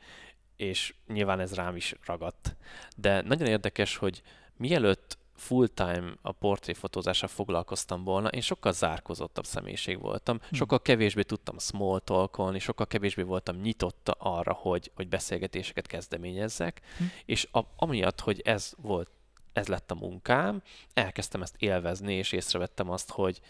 [0.56, 2.56] és nyilván ez rám is ragadt.
[2.96, 4.22] De nagyon érdekes, hogy
[4.58, 10.56] mielőtt full-time a portréfotózással foglalkoztam volna, én sokkal zárkozottabb személyiség voltam, hm.
[10.56, 17.04] sokkal kevésbé tudtam small talkolni, sokkal kevésbé voltam nyitott arra, hogy, hogy beszélgetéseket kezdeményezzek, hm.
[17.26, 19.10] és a, amiatt, hogy ez volt,
[19.54, 20.62] ez lett a munkám,
[20.94, 23.42] elkezdtem ezt élvezni, és észrevettem azt, hogy,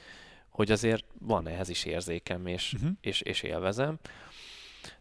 [0.49, 2.91] hogy azért van ehhez is érzékem, és, uh-huh.
[3.01, 3.99] és, és élvezem.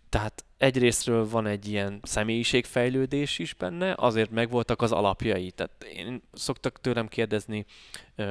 [0.08, 5.50] Tehát egyrésztről van egy ilyen személyiségfejlődés is benne, azért megvoltak az alapjai.
[5.50, 7.64] Tehát én szoktak tőlem kérdezni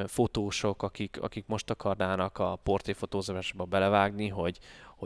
[0.07, 4.59] fotósok, akik, akik most akarnának a portréfotózásba belevágni, hogy,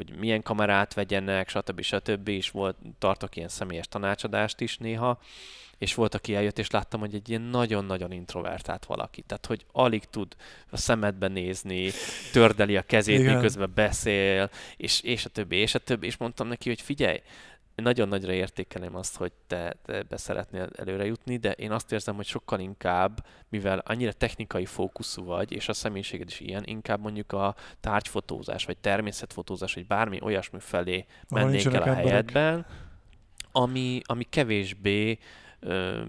[0.06, 1.82] hogy milyen kamerát vegyenek, stb.
[1.82, 2.28] stb.
[2.28, 5.20] és volt, tartok ilyen személyes tanácsadást is néha,
[5.78, 9.22] és volt, aki eljött, és láttam, hogy egy ilyen nagyon-nagyon introvertált valaki.
[9.22, 10.36] Tehát, hogy alig tud
[10.70, 11.92] a szemedbe nézni,
[12.32, 13.36] tördeli a kezét, Igen.
[13.36, 17.22] miközben beszél, és, és a többi, és a többi, és mondtam neki, hogy figyelj,
[17.82, 22.15] nagyon nagyra értékelem azt, hogy te, te ebbe szeretnél előre jutni, de én azt érzem,
[22.15, 27.32] hogy sokkal inkább, mivel annyira technikai fókuszú vagy, és a személyiséged is ilyen, inkább mondjuk
[27.32, 32.65] a tárgyfotózás, vagy természetfotózás, vagy bármi olyasmi felé mennék el a helyedben,
[33.52, 35.18] ami, ami kevésbé
[35.60, 36.02] ö,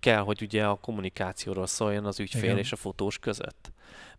[0.00, 2.58] kell, hogy ugye a kommunikációról szóljon az ügyfél Igen.
[2.58, 3.71] és a fotós között.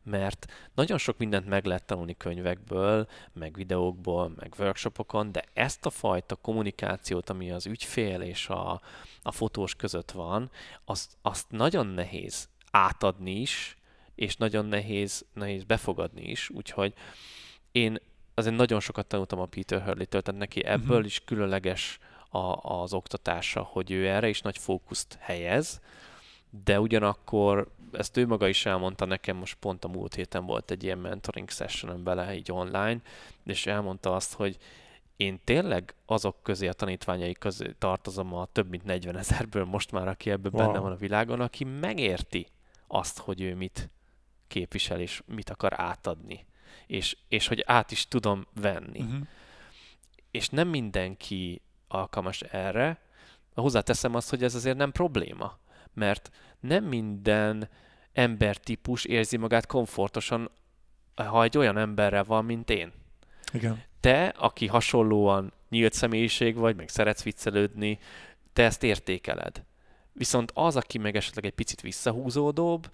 [0.03, 5.89] Mert nagyon sok mindent meg lehet tanulni könyvekből, meg videókból, meg workshopokon, de ezt a
[5.89, 8.81] fajta kommunikációt, ami az ügyfél és a,
[9.21, 10.51] a fotós között van,
[10.85, 13.77] azt, azt nagyon nehéz átadni is,
[14.15, 16.93] és nagyon nehéz, nehéz befogadni is, úgyhogy
[17.71, 17.97] én
[18.33, 21.05] azért nagyon sokat tanultam a Peter Hurley-től, tehát neki ebből Mhm.
[21.05, 22.37] is különleges a,
[22.81, 25.81] az oktatása, hogy ő erre is nagy fókuszt helyez,
[26.63, 30.83] de ugyanakkor ezt ő maga is elmondta nekem, most pont a múlt héten volt egy
[30.83, 32.97] ilyen mentoring sessionon bele, így online,
[33.43, 34.57] és elmondta azt, hogy
[35.15, 40.07] én tényleg azok közé, a tanítványai közé tartozom a több mint 40 ezerből most már,
[40.07, 40.65] aki ebben Wow.
[40.65, 42.47] benne van a világon, aki megérti
[42.87, 43.89] azt, hogy ő mit
[44.47, 46.45] képvisel és mit akar átadni.
[46.87, 49.27] És, és hogy át is tudom venni Uh-huh.
[50.31, 53.01] és nem mindenki alkalmas erre.
[53.55, 55.57] Hozzáteszem azt, hogy ez azért nem probléma,
[55.93, 57.69] mert nem minden
[58.13, 60.51] embertípus érzi magát komfortosan,
[61.15, 62.91] ha egy olyan emberrel van, mint én.
[63.53, 63.83] Igen.
[63.99, 67.99] Te, aki hasonlóan nyílt személyiség vagy, meg szeretsz viccelődni,
[68.53, 69.63] te ezt értékeled.
[70.13, 72.89] Viszont az, aki meg esetleg egy picit visszahúzódóbb,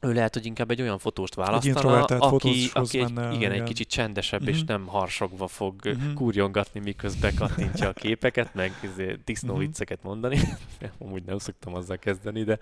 [0.00, 3.54] ő lehet, hogy inkább egy olyan fotóst választana, introvertált aki, aki egy, menne, igen, egy
[3.54, 3.66] igen.
[3.66, 4.66] kicsit csendesebb, és Mhm.
[4.66, 6.12] nem harsogva fog Mhm.
[6.14, 9.60] kurjongatni, miközben kattintja a képeket, meg izé, disznó Mhm.
[9.62, 10.38] vicceket mondani.
[10.98, 12.58] Amúgy nem szoktam azzal kezdeni, de,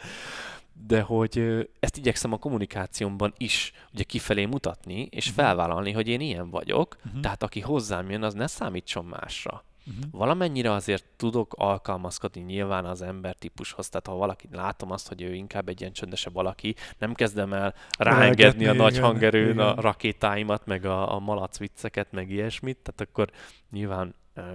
[0.87, 5.35] de hogy ezt igyekszem a kommunikációmban is ugye kifelé mutatni, és Mhm.
[5.35, 7.21] felvállalni, hogy én ilyen vagyok, Uh-huh.
[7.21, 9.65] tehát aki hozzám jön, az ne számítson másra.
[9.87, 10.05] Uh-huh.
[10.11, 15.69] Valamennyire azért tudok alkalmazkodni nyilván az embertípushoz, tehát ha valaki látom azt, hogy ő inkább
[15.69, 20.85] egy ilyen csöndesebb valaki, nem kezdem el ráengedni a nagy igen, hangerőn a rakétáimat, meg
[20.85, 23.31] a, a malac vicceket, meg ilyesmit, tehát akkor
[23.71, 24.15] nyilván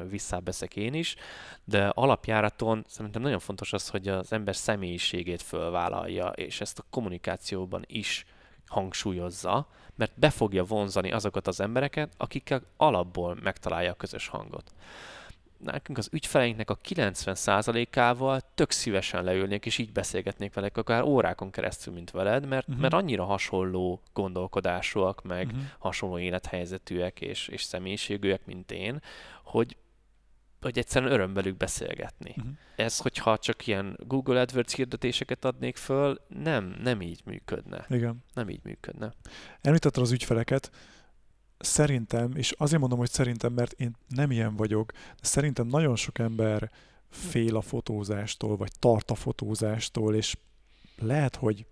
[0.10, 1.16] visszábeszek én is,
[1.64, 7.84] de alapjáraton szerintem nagyon fontos az, hogy az ember személyiségét fölvállalja, és ezt a kommunikációban
[7.88, 8.26] is
[8.66, 14.72] hangsúlyozza, mert be fogja vonzani azokat az embereket, akikkel alapból megtalálja a közös hangot.
[15.60, 21.94] Nekünk az ügyfeleinknek a 90%-ával tök szívesen leülnék, és így beszélgetnék velük, akár órákon keresztül,
[21.94, 22.80] mint veled, mert, Mhm.
[22.80, 25.62] mert annyira hasonló gondolkodásúak, meg Uh-huh.
[25.80, 29.02] hasonló élethelyzetűek és, és személyiségűek, mint én,
[29.44, 29.78] hogy,
[30.62, 32.34] hogy egyszerűen öröm velük beszélgetni.
[32.38, 32.54] Uh-huh.
[32.76, 37.86] Ez, hogyha csak ilyen Google AdWords hirdetéseket adnék föl, nem, nem így működne.
[37.90, 38.24] Igen.
[38.34, 39.14] Nem így működne.
[39.62, 40.72] Említetted az ügyfeleket,
[41.60, 46.20] szerintem, és azért mondom, hogy szerintem, mert én nem ilyen vagyok, de szerintem nagyon sok
[46.20, 46.72] ember
[47.10, 50.36] fél a fotózástól, vagy tart a fotózástól, és
[51.00, 51.66] lehet, hogy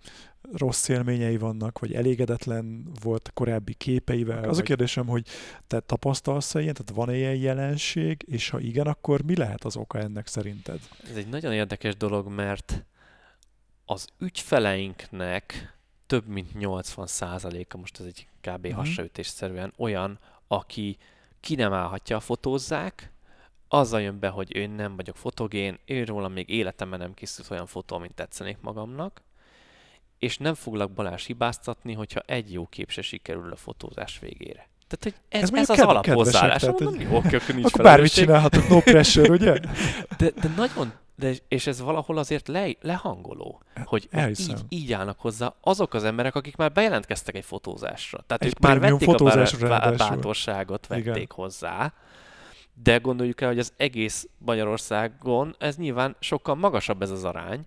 [0.52, 4.50] rossz élményei vannak, vagy elégedetlen volt korábbi képeivel.
[4.50, 5.28] Az a kérdésem, hogy
[5.68, 10.00] te tapasztalsz-e ilyen, tehát van-e ilyen jelenség, és ha igen, akkor mi lehet az oka
[10.00, 10.80] ennek szerinted?
[11.10, 12.86] Ez egy nagyon érdekes dolog, mert
[13.86, 18.68] az ügyfeleinknek több mint 80%-a, most ez egy kb.
[18.68, 18.76] Mhm.
[18.76, 20.98] hasraütésszerűen olyan, aki
[21.40, 23.14] ki nem állhatja a fotózzák,
[23.68, 27.98] azzal jön be, hogy én nem vagyok fotogén, őróla még életemben nem készült olyan fotó,
[27.98, 29.22] mint tetszenék magamnak,
[30.20, 34.70] és nem foglak Balázs hibáztatni, hogyha egy jó kép se sikerül a fotózás végére.
[34.88, 36.64] Tehát, hogy ez, Ez ez, az alaphozzáállás.
[36.64, 39.60] Mondom, jó, akkor nincs akkor bármit csinálhatok, no pressure, ugye?
[40.18, 44.56] De, de nagyon, de, és ez valahol azért le, lehangoló, hogy, hogy Elhiszem.
[44.56, 48.24] így, így állnak hozzá azok az emberek, akik már bejelentkeztek egy fotózásra.
[48.28, 51.28] Tehát Egy ők már vették a bá- bátorságot, vették Igen.
[51.30, 51.94] hozzá,
[52.84, 57.66] de gondoljuk el, hogy az egész Magyarországon ez nyilván sokkal magasabb ez az arány.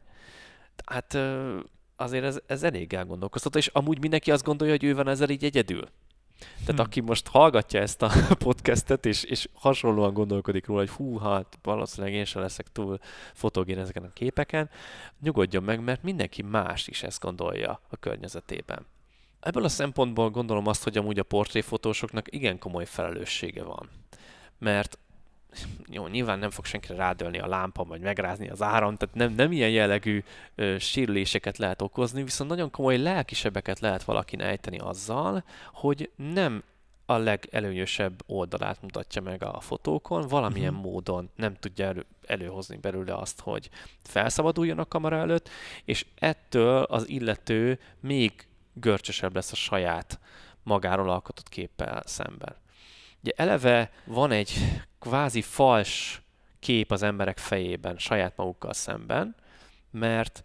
[0.85, 1.59] Tehát ö,
[1.97, 5.45] azért ez, ez elég elgondolkoztató, és amúgy mindenki azt gondolja, hogy ő van ezzel így
[5.45, 5.89] egyedül.
[6.39, 6.87] Tehát Hm.
[6.87, 8.11] aki most hallgatja ezt a
[8.45, 12.99] podcastet, és, és hasonlóan gondolkodik róla, hogy hú, hát valószínűleg én sem leszek túl
[13.35, 14.71] fotogén ezeken a képeken,
[15.21, 18.87] nyugodjon meg, mert mindenki más is ezt gondolja a környezetében.
[19.41, 23.89] Ebből a szempontból gondolom azt, hogy amúgy a portréfotósoknak igen komoly felelőssége van.
[24.59, 24.99] Mert
[25.91, 29.53] jó, nyilván nem fog senkire rádölni a lámpa, vagy megrázni az áram, tehát nem, nem
[29.53, 30.23] ilyen jellegű
[30.55, 36.63] ö, sérüléseket lehet okozni, viszont nagyon komoly lelkisebeket lehet valakin ejteni azzal, hogy nem
[37.07, 40.83] a legelőnyösebb oldalát mutatja meg a fotókon, valamilyen Mhm.
[40.83, 43.71] módon nem tudja elő, előhozni belőle azt, hogy
[44.03, 45.49] felszabaduljon a kamera előtt,
[45.85, 48.33] és ettől az illető még
[48.73, 50.21] görcsösebb lesz a saját
[50.63, 52.57] magáról alkotott képpel szemben.
[53.23, 54.55] Ugye eleve van egy
[54.99, 56.23] kvázi fals
[56.59, 59.37] kép az emberek fejében saját magukkal szemben,
[59.91, 60.45] mert,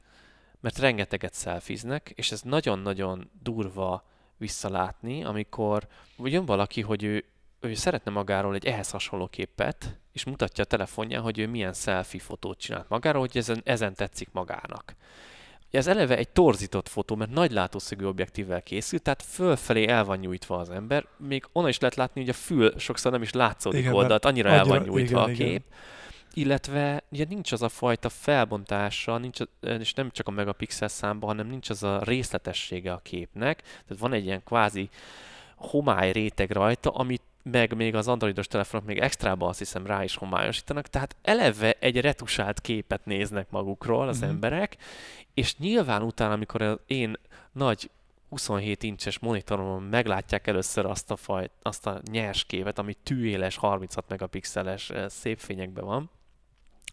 [0.59, 4.05] mert rengeteget szelfiznek, és ez nagyon-nagyon durva
[4.37, 7.25] visszalátni, amikor jön valaki, hogy ő,
[7.59, 12.21] ő szeretne magáról egy ehhez hasonló képet, és mutatja a telefonján, hogy ő milyen selfie
[12.21, 14.95] fotót csinált magáról, hogy ezen, ezen tetszik magának.
[15.73, 20.57] Ez eleve egy torzított fotó, mert nagy látószögű objektívvel készült, tehát fölfelé el van nyújtva
[20.57, 21.05] az ember.
[21.17, 24.49] Még onnan is lehet látni, hogy a fül sokszor nem is látszódik igen, oldalt, annyira,
[24.49, 25.39] el van nyújtva igen, a kép.
[25.39, 25.63] Igen.
[26.33, 31.47] Illetve ugye nincs az a fajta felbontása, nincs, és nem csak a megapixel számban, hanem
[31.47, 33.61] nincs az a részletessége a képnek.
[33.61, 34.89] Tehát van egy ilyen kvázi
[35.55, 40.15] homály réteg rajta, amit meg még az androidos telefonok még extrában azt hiszem rá is
[40.15, 44.29] homályosítanak, tehát eleve egy retusált képet néznek magukról az mm-hmm.
[44.29, 44.77] emberek,
[45.33, 47.15] és nyilván utána, amikor az én
[47.51, 47.89] nagy
[48.29, 54.09] 27 incses monitoromon meglátják először azt a, faj, azt a nyers képet, ami tűéles 36
[54.09, 56.09] megapixeles szép fényekben van,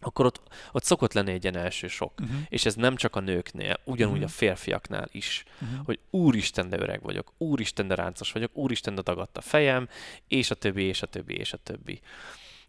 [0.01, 2.13] akkor ott, ott szokott lenni egy ilyen első sok.
[2.21, 2.37] Uh-huh.
[2.49, 4.31] És ez nem csak a nőknél, ugyanúgy uh-huh.
[4.31, 5.85] a férfiaknál is, uh-huh.
[5.85, 9.87] hogy úristen, de öreg vagyok, úristen, de ráncos vagyok, úristen, de dagadt a fejem,
[10.27, 11.99] és a többi, és a többi, és a többi.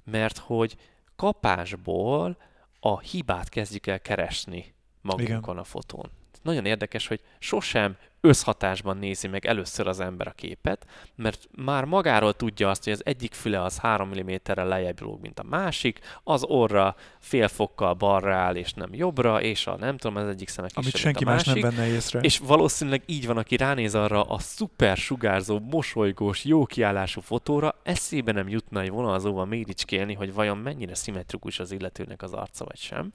[0.05, 0.77] Mert hogy
[1.17, 2.37] kapásból
[2.81, 5.59] a hibát kezdjük el keresni magunkon Igen.
[5.59, 6.11] a fotón.
[6.43, 12.33] Nagyon érdekes, hogy sosem összhatásban nézi meg először az ember a képet, mert már magáról
[12.33, 16.45] tudja azt, hogy az egyik füle az 3 mm-rel lejjebb lóg, mint a másik, az
[16.45, 20.67] orra fél fokkal balra áll, és nem jobbra, és a nem tudom, az egyik szeme
[20.67, 22.21] kisebb, Amit senki más nem venne észre.
[22.21, 28.33] És valószínűleg így van, aki ránéz arra a szuper sugárzó, mosolygós, jó kiállású fotóra, eszébe
[28.33, 33.13] nem jutna egy vonalzóval méricskélni, hogy vajon mennyire szimmetrikus az illetőnek az arca, vagy sem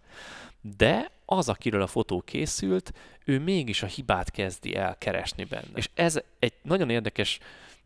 [0.62, 2.94] de az, akiről a fotó készült,
[3.26, 5.72] ő mégis a hibát kezdi el keresni benne.
[5.76, 7.40] És ez egy nagyon érdekes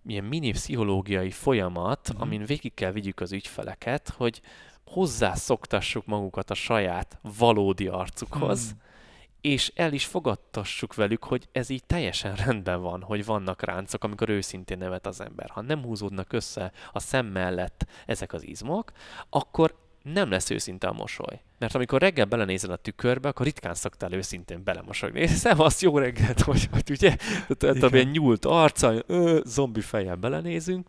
[0.05, 2.21] ilyen mini pszichológiai folyamat, uh-huh.
[2.21, 4.41] amin végig kell vigyük az ügyfeleket, hogy
[4.85, 8.79] hozzászoktassuk magukat a saját valódi arcukhoz, uh-huh.
[9.41, 14.29] és el is fogadtassuk velük, hogy ez így teljesen rendben van, hogy vannak ráncok, amikor
[14.29, 15.49] őszintén nevet az ember.
[15.49, 18.91] Ha nem húzódnak össze a szem mellett ezek az izmok,
[19.29, 21.41] akkor nem lesz őszinte a mosoly.
[21.59, 25.27] Mert amikor reggel belenézel a tükörbe, akkor ritkán szoktál őszintén belemosolyogni.
[25.43, 27.15] azt jó reggelt, hogy, hogy ugye,
[27.57, 30.87] tehát ilyen nyúlt arca, ö, zombi fejjel belenézünk,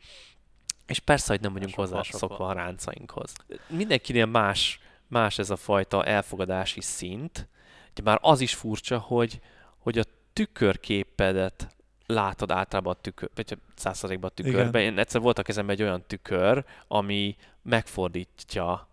[0.86, 3.32] és persze, hogy nem vagyunk hozzászokva a ráncainkhoz.
[3.66, 7.48] Mindenkinél más, más ez a fajta elfogadási szint.
[7.90, 9.40] Ugye már az is furcsa, hogy,
[9.78, 14.82] hogy a tükörképedet látod általában a tükör, vagy százszerzékban a tükörben.
[14.82, 18.88] Én egyszer volt a kezemben egy olyan tükör, ami megfordítja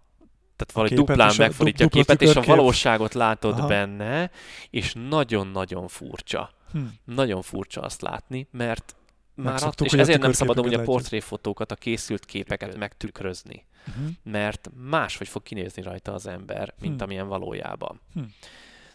[0.59, 3.67] tehát valahogy duplán megfordítja a képet, és a valóságot látod Aha.
[3.67, 4.31] benne,
[4.69, 6.51] és nagyon-nagyon furcsa.
[6.71, 6.79] Hm.
[7.03, 8.95] Nagyon furcsa azt látni, mert
[9.35, 13.65] már ott, és ezért nem szabad hogy a portréfotókat, a készült képeket megtükrözni.
[13.87, 14.05] Uh-huh.
[14.23, 17.03] Mert máshogy fog kinézni rajta az ember, mint hm.
[17.03, 17.99] amilyen valójában.
[18.13, 18.21] Hm.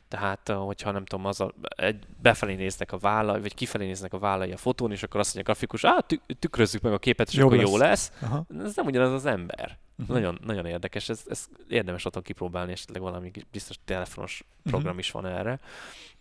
[0.08, 4.18] Tehát, hogyha nem tudom, az a, egy, befelé néznek a vállai, vagy kifelé néznek a
[4.18, 6.04] vállai a fotón, és akkor azt mondja a grafikus, á,
[6.38, 7.70] tükrözzük meg a képet, és Jobb akkor lesz.
[7.70, 8.12] jó lesz.
[8.20, 8.46] Aha.
[8.64, 9.78] Ez nem ugyanaz az ember.
[9.98, 10.14] Uh-huh.
[10.14, 14.72] Nagyon, nagyon érdekes, ez, ez érdemes otthon kipróbálni, esetleg valami biztos telefonos uh-huh.
[14.72, 15.60] program is van erre,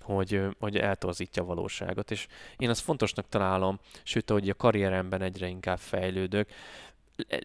[0.01, 5.47] hogy, hogy eltorzítja a valóságot, és én azt fontosnak találom, sőt, hogy a karrieremben egyre
[5.47, 6.49] inkább fejlődök,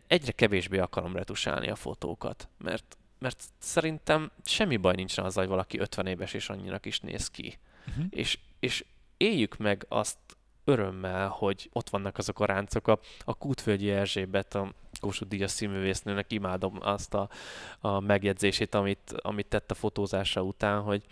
[0.06, 5.78] egyre kevésbé akarom retusálni a fotókat, mert mert szerintem semmi baj nincsen azzal, hogy valaki
[5.78, 7.58] 50 éves és annyira is néz ki.
[7.88, 8.04] Uh-huh.
[8.10, 8.84] És, és
[9.16, 10.18] éljük meg azt
[10.64, 12.88] örömmel, hogy ott vannak azok a ráncok.
[12.88, 17.28] A, a Kútvölgyi Erzsébet, a Kossuth Díjas színművésznőnek imádom azt a,
[17.80, 21.02] a megjegyzését, amit, amit tett a fotózása után, hogy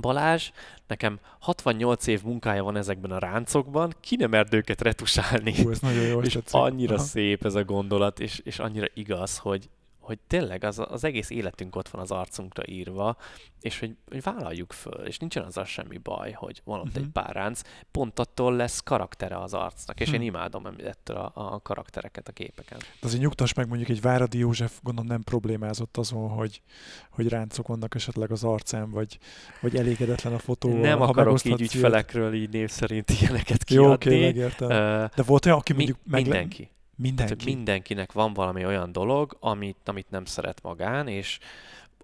[0.00, 0.50] Balázs,
[0.86, 5.54] nekem 68 év munkája van ezekben a ráncokban, ki nem erd őket retusálni.
[5.62, 7.04] Hú, ez nagyon jó, és annyira Aha.
[7.04, 9.68] szép ez a gondolat, és, és annyira igaz, hogy,
[10.04, 13.16] hogy tényleg az, az egész életünk ott van az arcunkra írva,
[13.60, 17.02] és hogy, hogy vállaljuk föl, és nincsen azzal semmi baj, hogy van ott uh-huh.
[17.02, 17.12] egy mhm.
[17.12, 20.24] pár ránc, pont attól lesz karaktere az arcnak, és uh-huh.
[20.24, 20.36] én mhm.
[20.36, 22.78] imádom ettől a, a karaktereket a képeken.
[22.78, 26.62] De azért nyugtass meg, mondjuk egy Váradi József gondolom nem problémázott azon, hogy,
[27.10, 29.18] hogy ráncok vannak esetleg az arcán, vagy,
[29.60, 30.80] vagy elégedetlen a fotó.
[30.80, 33.86] Nem akarok így ügyfelekről így név szerint ilyeneket kiadni.
[33.86, 34.68] Jó, oké, megértem.
[34.68, 35.98] Uh, De volt olyan, aki mondjuk...
[36.04, 36.72] Mi, megle- mindenki.
[36.96, 37.34] Mindenki.
[37.34, 41.38] Tehát mindenkinek van valami olyan dolog, amit, amit nem szeret magán, és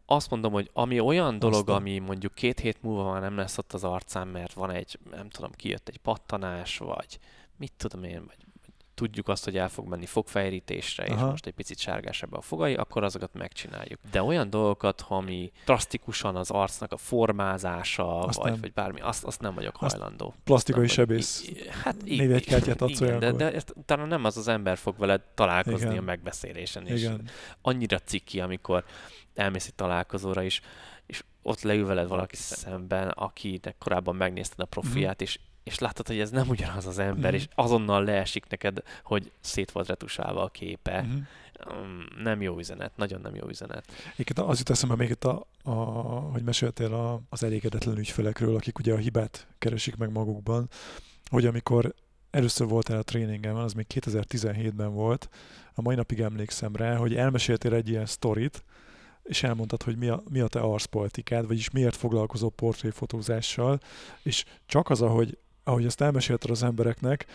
[0.07, 1.77] azt mondom, hogy ami olyan dolog, Aztán.
[1.77, 5.29] ami mondjuk két hét múlva már nem lesz ott az arcán, mert van egy, nem
[5.29, 7.19] tudom, kijött egy pattanás, vagy
[7.57, 8.37] mit tudom én, vagy
[9.01, 11.31] tudjuk azt, hogy el fog menni fogfejrítésre, és Aha.
[11.31, 14.01] most egy picit sárgás ebbe a fogai, akkor azokat megcsináljuk.
[14.11, 18.61] De olyan dolgokat, ami drasztikusan az arcnak a formázása, Azt vagy, nem.
[18.61, 20.35] vagy bármi, azt, azt nem vagyok Azt hajlandó.
[20.45, 24.49] Plastikai vagy- sebész i- Hát névjegykártyát adsz igen, de, de ezt, utána nem az az
[24.49, 25.99] ember fog veled találkozni Igen.
[25.99, 26.87] a megbeszélésen.
[26.87, 27.29] És Igen.
[27.63, 28.85] annyira ciki, amikor
[29.35, 30.61] elmész egy találkozóra is,
[31.07, 36.19] és ott leül veled valaki szemben, akinek korábban megnézted a profiát, és és láttad, hogy
[36.21, 37.41] ez nem ugyanaz az ember, Mhm.
[37.41, 41.03] és azonnal leesik neked, hogy szét volt retusálva a képe.
[41.03, 43.85] Mm, Nem jó üzenet, nagyon nem jó üzenet.
[44.13, 45.71] Egyébként az jut eszembe még itt, a, a,
[46.33, 50.69] hogy meséltél a, az elégedetlen ügyfelekről, akik ugye a hibát keresik meg magukban,
[51.31, 51.95] hogy amikor
[52.31, 55.29] először voltál a tréningen, az még 2017-ben volt,
[55.75, 58.65] a mai napig emlékszem rá, hogy elmeséltél egy ilyen sztorit,
[59.23, 63.81] és elmondtad, hogy mi a, mi a te arszpolitikád, vagyis miért foglalkozol portréfotózással,
[64.23, 65.39] és csak az, ahogy,
[65.71, 67.27] ahogy ezt elmesélted az embereknek,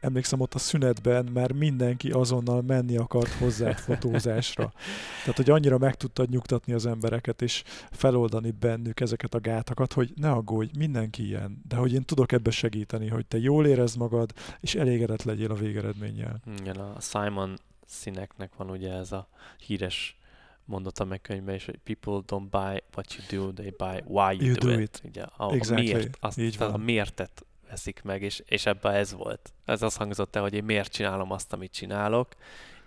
[0.00, 4.72] emlékszem ott a szünetben már mindenki azonnal menni akart hozzád fotózásra.
[5.20, 10.12] Tehát, hogy annyira meg tudtad nyugtatni az embereket, és feloldani bennük ezeket a gátakat, hogy
[10.16, 14.32] ne aggódj, mindenki ilyen, de hogy én tudok ebbe segíteni, hogy te jól érezd magad,
[14.60, 16.40] és elégedett legyél a végeredménnyel.
[16.60, 19.28] Igen, a Simon Sineknek van ugye ez a
[19.66, 20.16] híres
[20.64, 24.44] mondata meg könyvben is, hogy people don't buy what you do, they buy why you,
[24.46, 24.80] You do, do it.
[24.80, 25.02] it.
[25.04, 25.90] Ugye, a, Exactly.
[25.90, 26.84] a miért, azt, Így tehát a van.
[26.84, 29.52] miértet veszik meg, és, és ebben ez volt.
[29.64, 32.28] Ez az hangzott el, hogy én miért csinálom azt, amit csinálok,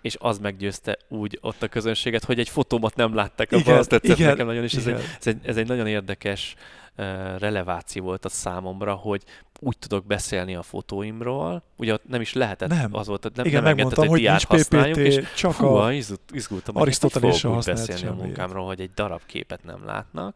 [0.00, 3.88] és az meggyőzte úgy ott a közönséget, hogy egy fotómat nem látták abban, Igen, azt
[3.88, 5.10] tetszett igen, nekem nagyon, és ez egy, Igen.
[5.18, 6.54] ez egy, ez egy nagyon érdekes
[6.96, 7.04] uh,
[7.38, 9.22] releváció volt a számomra, hogy
[9.60, 12.94] úgy tudok beszélni a fotóimról, ugye ott nem is lehetett, Nem.
[12.94, 15.92] az volt, nem, Igen, nem megmondtam, hogy hogy diát nincs használjunk, és csak Hú, a...
[15.92, 20.34] izgult, izgultam, hogy fogok úgy beszélni a munkámról, hogy egy darab képet nem látnak,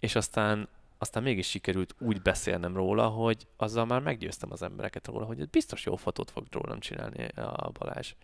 [0.00, 0.68] és aztán
[1.04, 5.84] aztán mégis sikerült úgy beszélnem róla, hogy azzal már meggyőztem az embereket róla, hogy biztos
[5.84, 8.14] jó fotót fog rólam csinálni a Balázs.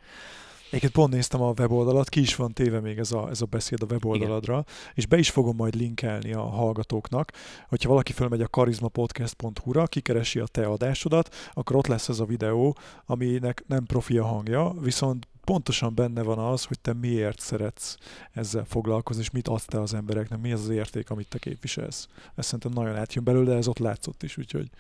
[0.67, 3.83] Egyébként pont néztem a weboldalat, ki is van téve még ez a, ez a beszéd
[3.83, 4.65] a weboldaladra,
[4.95, 7.33] és be is fogom majd linkelni a hallgatóknak,
[7.69, 12.77] hogyha valaki fölmegy a karizmapodcast.hu-ra, kikeresi a te adásodat, akkor ott lesz ez a videó,
[13.07, 17.97] aminek nem profi a hangja, viszont pontosan benne van az, hogy te miért szeretsz
[18.33, 22.09] ezzel foglalkozni, és mit adsz te az embereknek, mi az az érték, amit te képviselsz.
[22.35, 24.71] Ez szerintem nagyon átjön belőle, ez ott látszott is, úgyhogy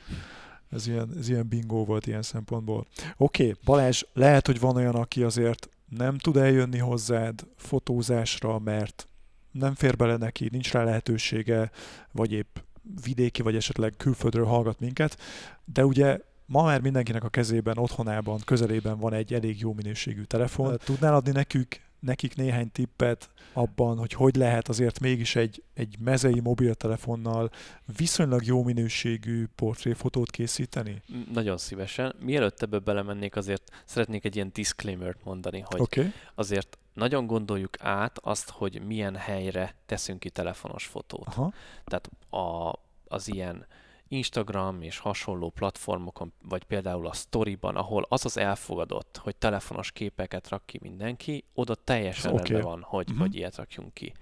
[0.68, 2.86] ez ilyen, ez ilyen bingó volt ilyen szempontból.
[3.16, 9.08] Oké, okay, Balázs, lehet, hogy van olyan, aki azért nem tud eljönni hozzád fotózásra, mert
[9.50, 11.70] nem fér bele neki, nincs rá lehetősége,
[12.12, 12.56] vagy épp
[13.04, 15.18] vidéki, vagy esetleg külföldről hallgat minket,
[15.64, 16.18] de ugye
[16.50, 20.78] ma már mindenkinek a kezében, otthonában, közelében van egy elég jó minőségű telefon.
[20.84, 26.40] Tudnál adni nekük, nekik néhány tippet abban, hogy hogy lehet azért mégis egy, egy mezei
[26.40, 27.50] mobiltelefonnal
[27.96, 31.02] viszonylag jó minőségű portréfotót készíteni?
[31.32, 32.14] Nagyon szívesen.
[32.20, 36.12] Mielőtt ebbe belemennék, azért szeretnék egy ilyen disclaimer-t mondani, hogy okay.
[36.34, 41.26] azért nagyon gondoljuk át azt, hogy milyen helyre teszünk ki telefonos fotót.
[41.26, 41.52] aha,
[41.84, 42.78] Tehát a,
[43.08, 43.66] az ilyen
[44.12, 50.48] Instagram és hasonló platformokon, vagy például a Storyban, ahol az az elfogadott, hogy telefonos képeket
[50.48, 53.18] rak ki mindenki, oda teljesen Ez rendben van, hogy, Mhm.
[53.18, 54.12] hogy ilyet rakjunk ki.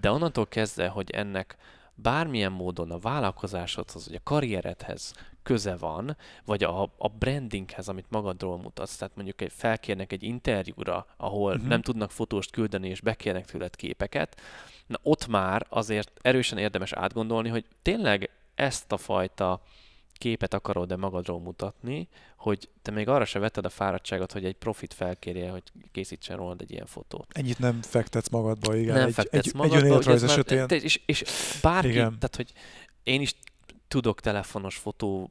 [0.00, 1.56] De onnantól kezdve, hogy ennek
[1.94, 8.58] bármilyen módon a vállalkozásodhoz, vagy a karrieredhez köze van, vagy a, a brandinghez, amit magadról
[8.58, 11.68] mutatsz, tehát mondjuk egy, felkérnek egy interjúra, ahol uh-huh.
[11.68, 14.40] nem tudnak fotóst küldeni, és bekérnek tőled képeket,
[14.86, 19.62] na ott már azért erősen érdemes átgondolni, hogy tényleg ezt a fajta
[20.12, 24.94] képet akarod-e magadról mutatni, hogy te még arra se vetted a fáradtságot, hogy egy profit
[24.94, 27.26] felkérje, hogy készítsen rólad egy ilyen fotót.
[27.32, 28.94] ennyit nem fektetsz magadba, igen.
[28.94, 30.66] nem egy, fektetsz egy, magadba, egy önéletrajz esetén.
[30.68, 31.24] és, és
[31.62, 32.18] bárki, Igen.
[32.18, 32.52] Tehát hogy
[33.02, 33.34] én is
[33.88, 35.30] tudok telefonos fotót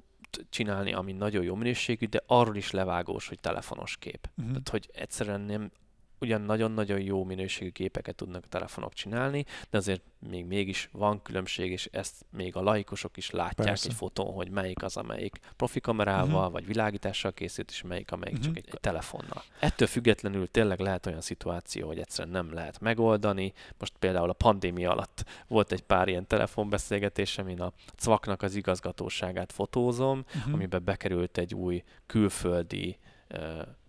[0.49, 4.29] csinálni, ami nagyon jó minőségű, de arról is levágós, hogy telefonos kép.
[4.35, 4.47] Mhm.
[4.47, 5.71] Tehát, hogy egyszerűen nem,
[6.19, 11.71] ugyan nagyon-nagyon jó minőségű képeket tudnak a telefonok csinálni, de azért még mégis van különbség,
[11.71, 13.89] és ezt még a laikusok is látják Persze.
[13.89, 16.51] egy fotón, hogy melyik az, amelyik profi kamerával, Mhm.
[16.51, 18.45] vagy világítással készült, és melyik, amelyik Mhm.
[18.45, 19.43] csak egy, egy telefonnal.
[19.59, 23.53] Ettől függetlenül tényleg lehet olyan szituáció, hogy egyszerűen nem lehet megoldani.
[23.77, 29.51] Most például a pandémia alatt volt egy pár ilyen telefonbeszélgetésem, én a CVAK-nak az igazgatóságát
[29.51, 30.53] fotózom, Mhm.
[30.53, 32.97] amiben bekerült egy új külföldi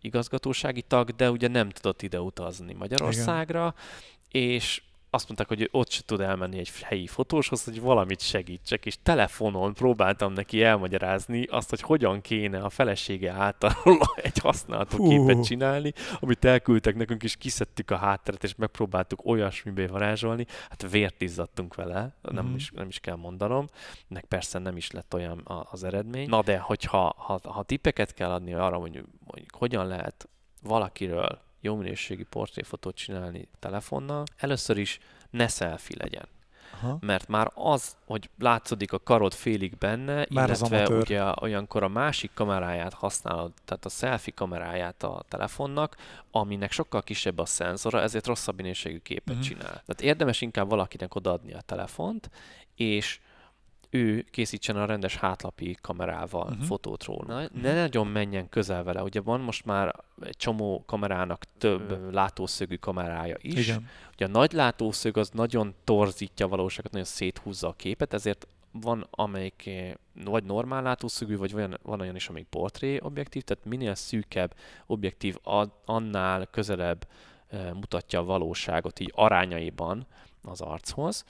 [0.01, 3.75] igazgatósági tag, de ugye nem tudott ide utazni Magyarországra,
[4.31, 4.83] és
[5.17, 9.75] azt mondták, hogy ott se tud elmenni egy helyi fotóshoz, hogy valamit segítsek, és telefonon
[9.75, 13.73] próbáltam neki elmagyarázni azt, hogy hogyan kéne a felesége által
[14.23, 20.47] egy használható képet csinálni, amit elküldtek nekünk, és kiszedtük a hátteret, és megpróbáltuk olyasmibé varázsolni.
[20.69, 22.55] Hát vért izzadtunk vele, nem, mm.
[22.55, 23.67] is, nem is kell mondanom,
[24.09, 26.29] meg persze nem is lett olyan az eredmény.
[26.29, 30.29] Na de, hogyha ha, ha tippeket kell adni arra, hogy mondjuk hogyan lehet
[30.63, 34.99] valakiről jó minőségi portréfotót csinálni telefonnal, először is
[35.31, 36.29] ne selfie legyen.
[36.73, 36.99] Aha.
[37.01, 42.31] Mert már az, hogy látszódik a karod félig benne, már illetve ugye olyankor a másik
[42.35, 45.97] kameráját használod, tehát a selfie kameráját a telefonnak,
[46.31, 49.49] aminek sokkal kisebb a szenzora, ezért rosszabb minőségű képet uh-huh.
[49.49, 49.83] csinál.
[49.87, 52.31] Tehát érdemes inkább valakinek odaadni a telefont,
[52.75, 53.21] és
[53.97, 56.65] ő készítsen a rendes hátlapi kamerával uh-huh.
[56.65, 57.43] fotót róla.
[57.43, 57.63] Uh-huh.
[57.63, 59.03] Ne nagyon menjen közel vele.
[59.03, 62.13] Ugye van most már egy csomó kamerának több uh-huh.
[62.13, 63.69] látószögű kamerája is.
[63.69, 63.89] Igen.
[64.13, 68.47] Ugye a nagy látószög az nagyon torzítja a valóságot, nagyon széthúzza a képet, ezért
[68.81, 69.93] van amelyik eh,
[70.25, 74.55] vagy normál látószögű, vagy olyan, van olyan is, amelyik portré objektív, tehát minél szűkebb
[74.87, 75.37] objektív,
[75.85, 77.07] annál közelebb
[77.49, 80.07] eh, mutatja a valóságot így arányaiban
[80.49, 81.25] az archoz,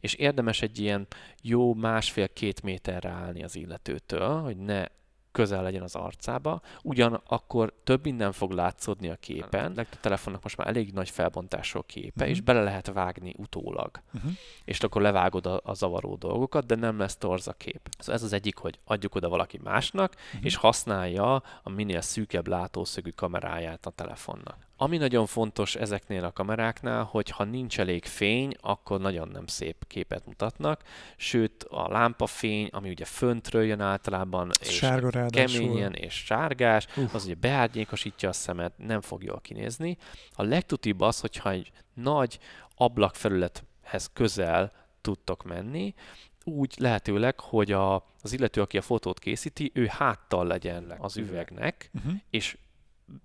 [0.00, 1.06] és érdemes egy ilyen
[1.42, 4.86] jó másfél-két méterre állni az illetőtől, hogy ne
[5.32, 10.66] közel legyen az arcába, ugyanakkor több minden fog látszódni a képen, legtöbb telefonnak most már
[10.66, 12.30] elég nagy felbontású a képe, uh-huh.
[12.30, 13.90] és bele lehet vágni utólag.
[14.14, 14.32] Uh-huh.
[14.64, 17.88] És akkor levágod a, a zavaró dolgokat, de nem lesz torz a kép.
[17.98, 20.44] Szóval ez az egyik, hogy adjuk oda valaki másnak, uh-huh.
[20.44, 24.56] és használja a minél szűkebb látószögű kameráját a telefonnak.
[24.82, 29.84] Ami nagyon fontos ezeknél a kameráknál, hogy ha nincs elég fény, akkor nagyon nem szép
[29.86, 30.82] képet mutatnak,
[31.16, 37.14] sőt a lámpafény, ami ugye föntről jön általában, és Sárga keményen és sárgás, Uf.
[37.14, 39.96] az ugye beárnyékosítja a szemet, nem fog jól kinézni.
[40.32, 42.38] A legtutibb az, hogyha egy nagy
[42.76, 45.94] ablakfelülethez közel tudtok menni,
[46.44, 51.90] úgy lehetőleg, hogy a, az illető, aki a fotót készíti, ő háttal legyen az üvegnek,
[51.94, 52.12] uh-huh.
[52.30, 52.56] és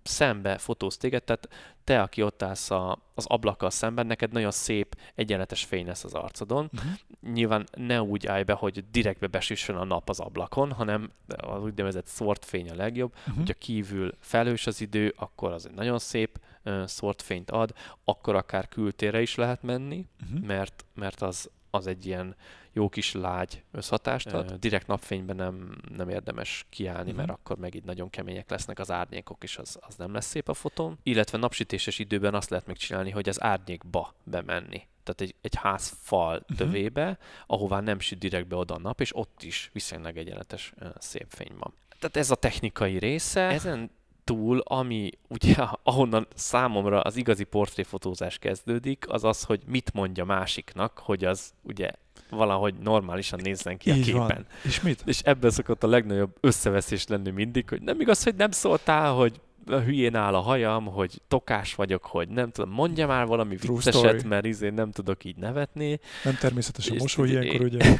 [0.03, 1.49] szembe fotóz téged, tehát
[1.83, 6.13] te, aki ott állsz a, az ablakkal szemben, neked nagyon szép, egyenletes fény lesz az
[6.13, 6.69] arcodon.
[6.73, 6.91] Uh-huh.
[7.33, 12.05] Nyilván ne úgy állj be, hogy direktbe besüssön a nap az ablakon, hanem az úgynevezett
[12.05, 13.13] szort fény a legjobb.
[13.19, 13.35] Uh-huh.
[13.35, 17.73] Hogyha kívül felhős az idő, akkor az egy nagyon szép uh, szort fényt ad,
[18.03, 20.45] akkor akár kültérre is lehet menni, uh-huh.
[20.45, 22.35] mert, mert az, az egy ilyen
[22.77, 24.53] jó kis lágy összhatást ad.
[24.53, 27.15] Direkt napfényben nem, nem érdemes kiállni, uh-huh.
[27.15, 30.49] mert akkor meg így nagyon kemények lesznek az árnyékok, és az, az nem lesz szép
[30.49, 30.97] a fotón.
[31.03, 36.37] Illetve napsütéses időben azt lehet megcsinálni, hogy az árnyékba bemenni tehát egy, egy ház fal
[36.37, 36.57] uh-huh.
[36.57, 37.17] tövébe,
[37.47, 41.73] ahová nem süt direktbe oda a nap, és ott is viszonylag egyenletes szép fény van.
[41.99, 43.41] Tehát ez a technikai része.
[43.41, 43.89] Ezen
[44.23, 50.99] túl, ami ugye ahonnan számomra az igazi portréfotózás kezdődik, az az, hogy mit mondja másiknak,
[50.99, 51.91] hogy az ugye
[52.29, 54.19] valahogy normálisan nézzen ki Így a képen.
[54.19, 54.45] Van.
[54.63, 55.01] És mit?
[55.05, 59.41] És ebben szokott a legnagyobb összeveszés lenni mindig, hogy nem igaz, hogy nem szóltál, hogy
[59.65, 64.01] hülyén áll a hajam, hogy tokás vagyok, hogy nem tudom, mondja már valami True vicceset,
[64.01, 64.27] story.
[64.27, 65.99] mert izé nem tudok így nevetni.
[66.23, 67.97] Nem természetes a mosoly ilyenkor, ugye?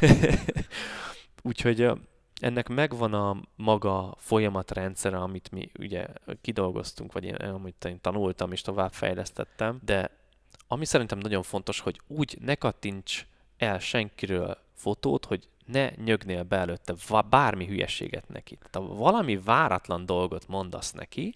[1.42, 1.90] Úgyhogy
[2.40, 6.06] ennek megvan a maga folyamatrendszere, amit mi ugye
[6.40, 10.10] kidolgoztunk, vagy én, amit én tanultam és továbbfejlesztettem, de
[10.68, 13.26] ami szerintem nagyon fontos, hogy úgy ne kattints
[13.58, 16.94] el senkiről fotót, hogy ne nyögnél be előtte
[17.30, 18.58] bármi hülyeséget neki.
[18.70, 21.34] Tehát ha valami váratlan dolgot mondasz neki,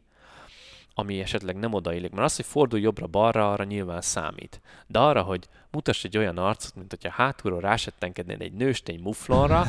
[0.95, 2.11] ami esetleg nem odaillik.
[2.11, 4.61] Mert az, hogy fordul jobbra-balra, arra nyilván számít.
[4.87, 9.64] De arra, hogy mutass egy olyan arcot, mint hogyha hátulról rásettenkednél egy nőstény muflonra,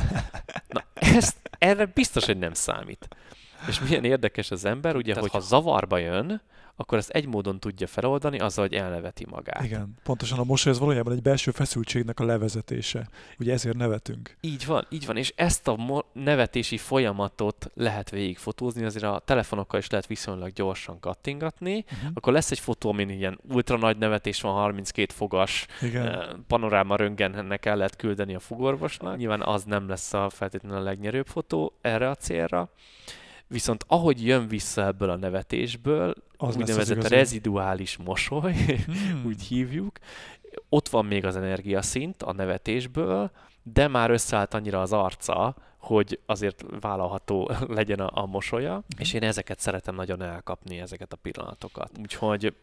[0.68, 3.08] na ezt, erre biztos, hogy nem számít.
[3.68, 6.40] És milyen érdekes az ember, ugye, hogy ha zavarba jön,
[6.76, 9.64] akkor ezt egy módon tudja feloldani, azzal, hogy elneveti magát.
[9.64, 13.08] Igen, pontosan a mosoly az valójában egy belső feszültségnek a levezetése.
[13.38, 14.36] Ugye ezért nevetünk.
[14.40, 19.78] Így van, így van, és ezt a mo- nevetési folyamatot lehet végigfotózni, azért a telefonokkal
[19.80, 22.10] is lehet viszonylag gyorsan kattingatni, uh-huh.
[22.14, 26.06] akkor lesz egy fotó, amin ilyen ultra nagy nevetés van, 32 fogas Igen.
[26.06, 29.16] Eh, panoráma röngennek el lehet küldeni a fogorvosnak.
[29.16, 32.70] Nyilván az nem lesz a feltétlenül a legnyerőbb fotó erre a célra.
[33.46, 39.22] Viszont ahogy jön vissza ebből a nevetésből, az úgynevezett reziduális mosoly, hmm.
[39.26, 39.98] úgy hívjuk,
[40.68, 43.30] ott van még az energiaszint a nevetésből,
[43.62, 48.84] de már összeállt annyira az arca, hogy azért vállalható legyen a, a mosolya, hmm.
[48.98, 51.90] és én ezeket szeretem nagyon elkapni, ezeket a pillanatokat.
[52.00, 52.54] Úgyhogy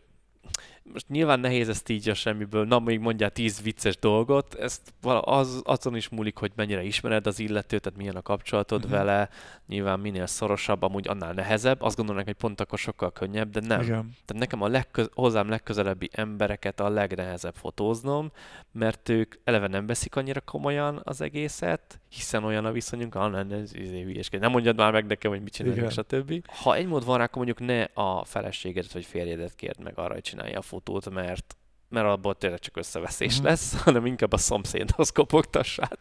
[0.83, 5.61] most nyilván nehéz ezt így a semmiből, na még mondjál tíz vicces dolgot, ezt az,
[5.63, 8.97] azon is múlik, hogy mennyire ismered az illetőt, tehát milyen a kapcsolatod uh-huh.
[8.97, 9.29] vele,
[9.71, 13.81] nyilván minél szorosabb, amúgy annál nehezebb, azt gondolom, hogy pont akkor sokkal könnyebb, de nem.
[13.81, 14.15] Igen.
[14.25, 18.31] Tehát nekem a legköz, hozzám legközelebbi embereket a legnehezebb fotóznom,
[18.71, 23.51] mert ők eleve nem veszik annyira komolyan az egészet, hiszen olyan a viszonyunk, ah, nem,
[23.51, 23.71] ez,
[24.15, 26.47] ez nem mondjad már meg nekem, hogy mit csináljuk, stb.
[26.47, 30.13] Ha egy mód van rá, akkor mondjuk ne a feleségedet vagy férjedet kérd meg arra,
[30.13, 31.55] hogy csinálja a fotót, mert
[31.91, 33.43] mert abból tényleg csak összeveszés mm.
[33.43, 35.97] lesz, hanem inkább a szomszédhoz kopogtassát.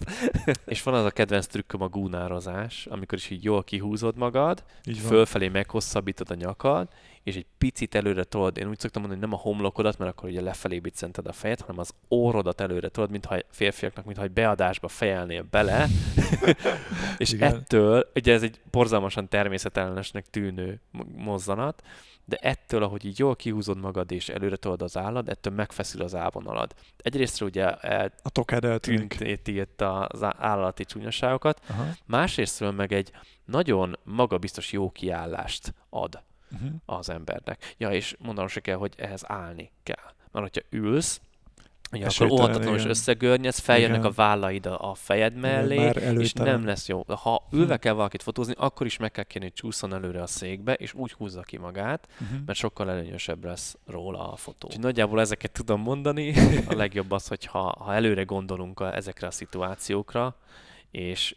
[0.66, 4.98] és van az a kedvenc trükköm a gúnározás, amikor is így jól kihúzod magad, így
[4.98, 6.88] fölfelé meghosszabbítod a nyakad,
[7.22, 8.58] és egy picit előre tolod.
[8.58, 11.60] Én úgy szoktam mondani, hogy nem a homlokodat, mert akkor ugye lefelé biccented a fejed,
[11.60, 15.86] hanem az órodat előre tolod, mintha férfiaknak, mintha egy beadásba fejelnél bele.
[17.18, 17.54] és Igen.
[17.54, 20.80] ettől, ugye ez egy borzalmasan természetellenesnek tűnő
[21.16, 21.82] mozzanat,
[22.30, 26.14] de ettől, ahogy így jól kihúzod magad és előre tolod az állad, ettől megfeszül az
[26.14, 26.74] állvonalad.
[26.96, 29.20] Egyrészt ugye el, a tokád eltűnik.
[29.46, 31.84] itt az állati csúnyaságokat, Aha.
[32.06, 33.12] másrészt meg egy
[33.44, 36.22] nagyon magabiztos jó kiállást ad
[36.52, 36.70] uh-huh.
[36.84, 37.74] az embernek.
[37.78, 40.12] Ja, és mondanom se kell, hogy ehhez állni kell.
[40.32, 41.20] Mert hogyha ülsz,
[41.92, 44.10] Ugye, akkor óhatatlanul is összegörnyedsz, feljönnek igen.
[44.10, 47.04] a vállaid a, fejed mellé, és nem lesz jó.
[47.06, 47.80] Ha ülve hm.
[47.80, 51.12] kell valakit fotózni, akkor is meg kell kérni, hogy csúszon előre a székbe, és úgy
[51.12, 52.38] húzza ki magát, uh-huh.
[52.46, 54.66] mert sokkal előnyösebb lesz róla a fotó.
[54.66, 56.34] Úgyhogy nagyjából ezeket tudom mondani.
[56.68, 60.36] A legjobb az, hogy ha, ha előre gondolunk a, ezekre a szituációkra,
[60.90, 61.34] és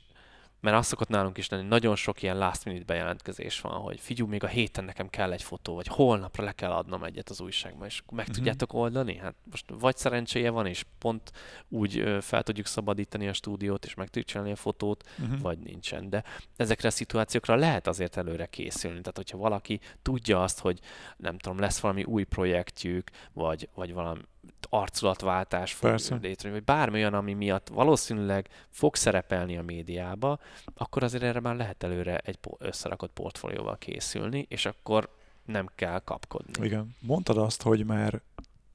[0.64, 4.28] mert az szokott nálunk is lenni, nagyon sok ilyen last minute bejelentkezés van, hogy figyú,
[4.28, 7.88] még a héten nekem kell egy fotó, vagy holnapra le kell adnom egyet az újságban,
[7.88, 8.36] és meg uh-huh.
[8.36, 9.16] tudjátok oldani?
[9.18, 11.32] Hát most vagy szerencséje van, és pont
[11.70, 15.39] úgy fel tudjuk szabadítani a stúdiót, és meg tudjuk csinálni a fotót, uh-huh.
[15.39, 16.09] vagy nincsen.
[16.09, 16.24] De
[16.55, 18.99] ezekre a szituációkra lehet azért előre készülni.
[18.99, 20.80] Tehát, hogyha valaki tudja azt, hogy
[21.18, 24.22] nem tudom, lesz valami új projektjük, vagy, vagy valami
[24.70, 26.18] arculatváltás fog Persze.
[26.22, 30.39] létrejönni, vagy bármi olyan, ami miatt valószínűleg fog szerepelni a médiába,
[30.76, 35.10] akkor azért erre már lehet előre egy összerakott portfólióval készülni, és akkor
[35.46, 36.66] nem kell kapkodni.
[36.66, 36.96] Igen.
[37.00, 38.22] Mondtad azt, hogy már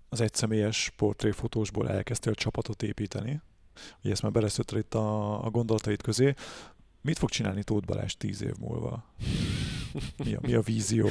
[0.09, 3.41] az egyszemélyes portréfotósból elkezdtél csapatot építeni.
[4.03, 6.35] Ugye ezt már beleszötted itt a, a gondolataid közé.
[7.01, 9.05] Mit fog csinálni Tóth Balázs tíz év múlva?
[10.25, 11.09] Mi a, mi a vízió?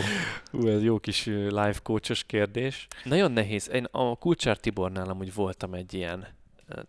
[0.52, 2.88] Hú, ez jó kis live coachos kérdés.
[3.04, 3.70] Nagyon nehéz.
[3.70, 6.28] Én a Kulcsár Tibornál amúgy voltam egy ilyen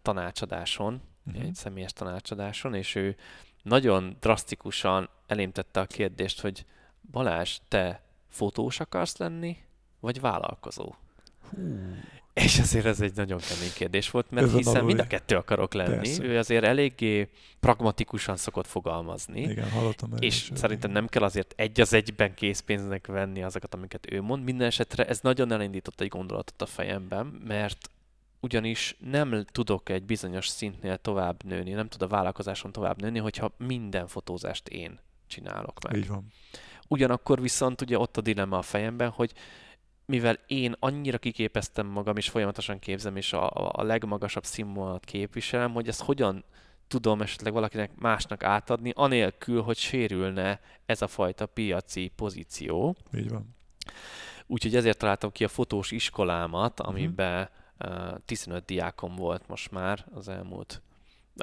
[0.03, 1.43] tanácsadáson, uh-huh.
[1.43, 3.17] egy személyes tanácsadáson, és ő
[3.63, 6.65] nagyon drasztikusan elémtette a kérdést, hogy
[7.11, 9.57] Balázs, te fotós akarsz lenni,
[10.01, 10.95] vagy vállalkozó?
[11.51, 11.79] Hú.
[12.45, 15.97] És azért ez egy nagyon kemény kérdés volt, mert hiszen mind a kettő akarok lenni.
[15.97, 16.23] Persze.
[16.23, 17.29] Ő azért eléggé
[17.61, 19.41] pragmatikusan szokott fogalmazni.
[19.41, 24.13] Igen, hallottam És is, szerintem nem kell azért egy az egyben készpénznek venni azokat, amiket
[24.13, 24.45] ő mond.
[24.45, 27.91] Minden esetre ez nagyon elindított egy gondolatot a fejemben, mert
[28.41, 33.53] ugyanis nem tudok egy bizonyos szintnél tovább nőni, nem tud a vállalkozáson tovább nőni, hogyha
[33.57, 35.97] minden fotózást én csinálok meg.
[35.97, 36.27] Így van.
[36.89, 39.33] Ugyanakkor viszont ugye ott a dilemma a fejemben, hogy
[40.09, 45.89] mivel én annyira kiképeztem magam, és folyamatosan képzem, és a, a legmagasabb színvonalat képviselem, hogy
[45.89, 46.45] ezt hogyan
[46.87, 52.97] tudom esetleg valakinek másnak átadni, anélkül, hogy sérülne ez a fajta piaci pozíció.
[53.17, 53.57] Így van.
[54.47, 56.89] Úgyhogy ezért találtam ki a fotós iskolámat, mhm.
[56.89, 57.49] amiben
[57.79, 60.83] uh, 15 diákom volt most már az elmúlt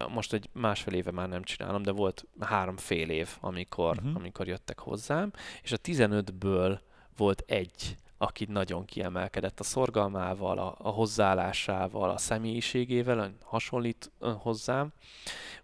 [0.10, 4.16] most egy másfél éve már nem csinálom, de volt három fél év, amikor, uh-huh.
[4.16, 6.80] amikor jöttek hozzám, és a 15-ből
[7.18, 14.94] volt egy, aki nagyon kiemelkedett a szorgalmával, a, a hozzáállásával, a személyiségével, hasonlít hozzám.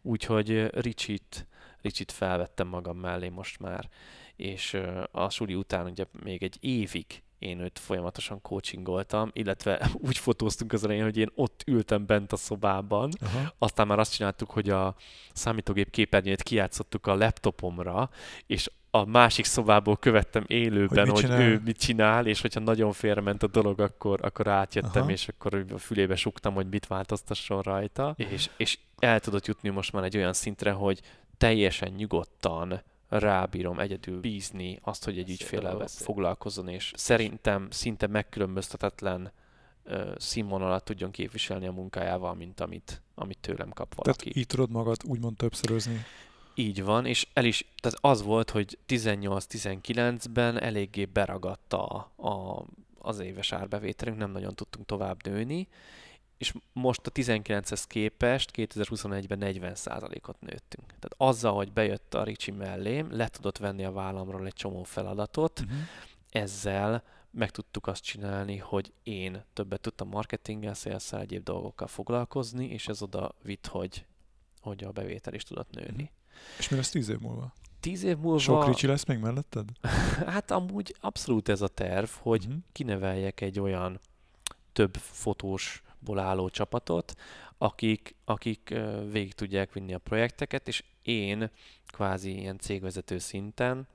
[0.02, 1.48] Úgyhogy Ricsit,
[1.82, 3.90] Ricsit felvettem magam mellé most már,
[4.36, 4.78] és
[5.12, 10.84] a suli után ugye még egy évig én őt folyamatosan coachingoltam, illetve úgy fotóztunk az
[10.84, 13.54] elején, hogy én ott ültem bent a szobában, Aha.
[13.58, 14.96] aztán már azt csináltuk, hogy a
[15.34, 18.10] számítógép képernyőt kijátszottuk a laptopomra,
[18.46, 23.44] és a másik szobából követtem élőben, hogy, hogy ő mit csinál, és hogyha nagyon félrement
[23.44, 25.12] a dolog, akkor, akkor átjöttem, Aha.
[25.12, 29.92] és akkor a fülébe suktam, hogy mit változtasson rajta, és, és el tudott jutni most
[29.94, 31.02] már egy olyan szintre, hogy
[31.38, 39.32] teljesen nyugodtan rábírom egyedül bízni azt, hogy egy ügyfélel foglalkozzon, és szerintem szinte megkülönböztetetlen
[39.86, 44.24] uh, színvonalat tudjon képviselni a munkájával, mint amit, amit tőlem kap valaki.
[44.24, 46.06] Tehát így tudod magad úgymond többszörözni.
[46.62, 51.86] Így van, és el is, tehát az volt, hogy 18-19-ben eléggé beragadta
[52.16, 52.66] a,
[53.00, 55.68] az éves árbevételünk, nem nagyon tudtunk tovább nőni,
[56.38, 60.86] és most a 19-hez képest 2021-ben 40%-ot nőttünk.
[60.86, 65.60] Tehát azzal, hogy bejött a Ricsi mellém, le tudott venni a vállamról egy csomó feladatot,
[65.60, 65.78] uh-huh.
[66.30, 72.88] ezzel meg tudtuk azt csinálni, hogy én többet tudtam marketinggel, szélszel, egyéb dolgokkal foglalkozni, és
[72.88, 74.06] ez oda vitt, hogy,
[74.62, 76.12] hogy a bevétel is tudott nőni.
[76.58, 77.54] És mi lesz tíz év múlva?
[77.80, 78.40] Tíz év múlva...
[78.40, 79.70] Sok ricsi lesz még melletted?
[80.34, 82.58] hát amúgy abszolút ez a terv, hogy mm.
[82.72, 84.00] kineveljek egy olyan
[84.74, 87.16] több fotósból álló csapatot,
[87.58, 88.74] akik, akik
[89.12, 91.50] végig tudják vinni a projekteket, és én
[91.88, 93.88] kvázi ilyen cégvezető szinten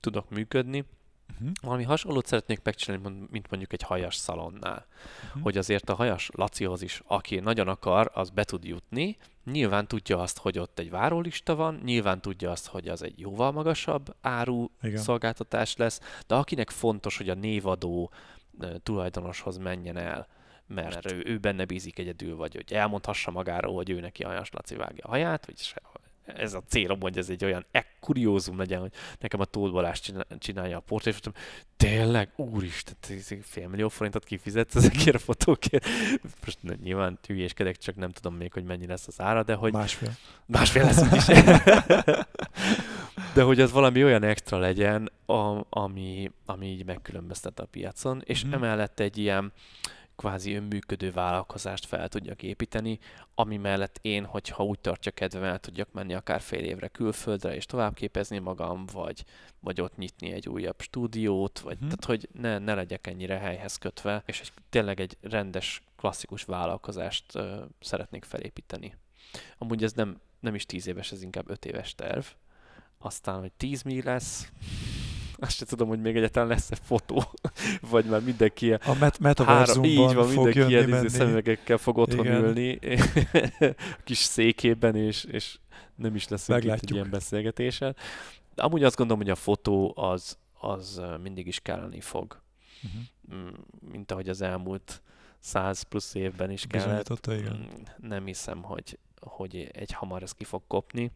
[0.00, 0.84] tudok működni,
[1.32, 1.50] Uh-huh.
[1.62, 4.86] Valami hasonlót szeretnék megcsinálni, mint mondjuk egy hajas szalonnál.
[5.26, 5.42] Uh-huh.
[5.42, 9.16] Hogy azért a hajas Lacihoz is, aki nagyon akar, az be tud jutni.
[9.44, 13.52] Nyilván tudja azt, hogy ott egy várólista van, nyilván tudja azt, hogy az egy jóval
[13.52, 15.00] magasabb áru Igen.
[15.00, 18.12] szolgáltatás lesz, de akinek fontos, hogy a névadó
[18.82, 20.28] tulajdonoshoz menjen el,
[20.66, 24.74] mert ő, ő benne bízik egyedül, vagy hogy elmondhassa magáról, hogy ő neki Hajas Laci
[24.74, 25.82] vágja a haját, vagy se,
[26.36, 30.00] ez a célom, hogy ez egy olyan ekkuriózum legyen, hogy nekem a Tóth Balázs
[30.38, 31.42] csinálja a portrét, és mondtam,
[31.76, 32.96] tényleg, úristen,
[33.42, 35.86] fél millió forintot kifizetsz ezekért a fotókért.
[36.44, 39.72] Most nyilván hülyéskedek, csak nem tudom még, hogy mennyi lesz az ára, de hogy...
[39.72, 40.12] Másfél.
[40.46, 41.24] Másfél lesz is.
[43.34, 48.44] de hogy az valami olyan extra legyen, a, ami, ami így megkülönböztet a piacon, és
[48.46, 48.52] mm.
[48.52, 49.52] emellett egy ilyen,
[50.18, 52.98] kvázi önműködő vállalkozást fel tudjak építeni,
[53.34, 57.66] ami mellett én, hogyha úgy tartja kedvem, el tudjak menni akár fél évre külföldre, és
[57.66, 59.24] továbbképezni magam, vagy,
[59.60, 61.88] vagy ott nyitni egy újabb stúdiót, vagy hmm.
[61.88, 67.34] tehát, hogy ne, ne legyek ennyire helyhez kötve, és egy, tényleg egy rendes, klasszikus vállalkozást
[67.34, 67.44] uh,
[67.80, 68.94] szeretnék felépíteni.
[69.58, 72.24] Amúgy ez nem, nem is tíz éves, ez inkább öt éves terv.
[72.98, 74.52] Aztán, hogy tíz mi lesz,
[75.40, 77.24] azt sem tudom, hogy még egyáltalán lesz-e fotó,
[77.90, 82.24] vagy már mindenki a met- metaverzumban így van, fog mindenki ilyen izé szemüvegekkel fog otthon
[82.24, 82.44] Igen.
[82.44, 82.78] ülni,
[83.98, 85.58] a kis székében, és, és
[85.94, 87.96] nem is lesz egy ilyen beszélgetésen.
[88.54, 92.40] De amúgy azt gondolom, hogy a fotó az, az mindig is kelleni fog.
[92.82, 93.48] Uh-huh.
[93.90, 95.02] Mint ahogy az elmúlt
[95.38, 97.26] száz plusz évben is kellett.
[97.26, 97.56] Igen.
[97.56, 101.10] Mm, nem hiszem, hogy, hogy egy hamar ez ki fog kopni,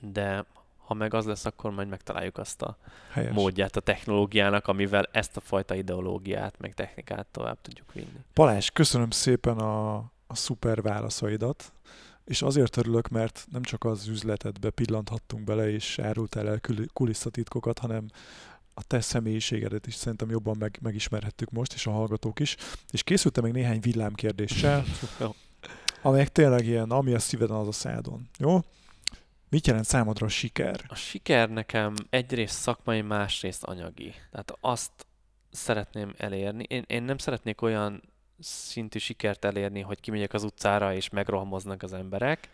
[0.00, 0.44] de
[0.84, 2.76] ha meg az lesz, akkor majd megtaláljuk azt a
[3.10, 3.34] Helyes.
[3.34, 8.24] módját a technológiának, amivel ezt a fajta ideológiát, meg technikát tovább tudjuk vinni.
[8.32, 9.94] Palás, köszönöm szépen a,
[10.26, 11.72] a szuper válaszaidat,
[12.24, 16.60] és azért örülök, mert nem csak az üzletedbe pillanthattunk bele, és árultál el
[16.92, 18.06] kulisszatitkokat, hanem
[18.74, 22.56] a te személyiségedet is szerintem jobban meg, megismerhettük most, és a hallgatók is.
[22.90, 24.84] És készültem még néhány villámkérdéssel,
[26.02, 28.28] amelyek tényleg ilyen, ami a szíveden, az a szádon.
[28.38, 28.60] Jó?
[29.54, 30.80] Mit jelent számodra a siker?
[30.86, 34.14] A siker nekem egyrészt szakmai, másrészt anyagi.
[34.30, 35.06] Tehát azt
[35.50, 36.64] szeretném elérni.
[36.68, 38.02] Én, én nem szeretnék olyan
[38.38, 42.48] szintű sikert elérni, hogy kimegyek az utcára és megrohamoznak az emberek.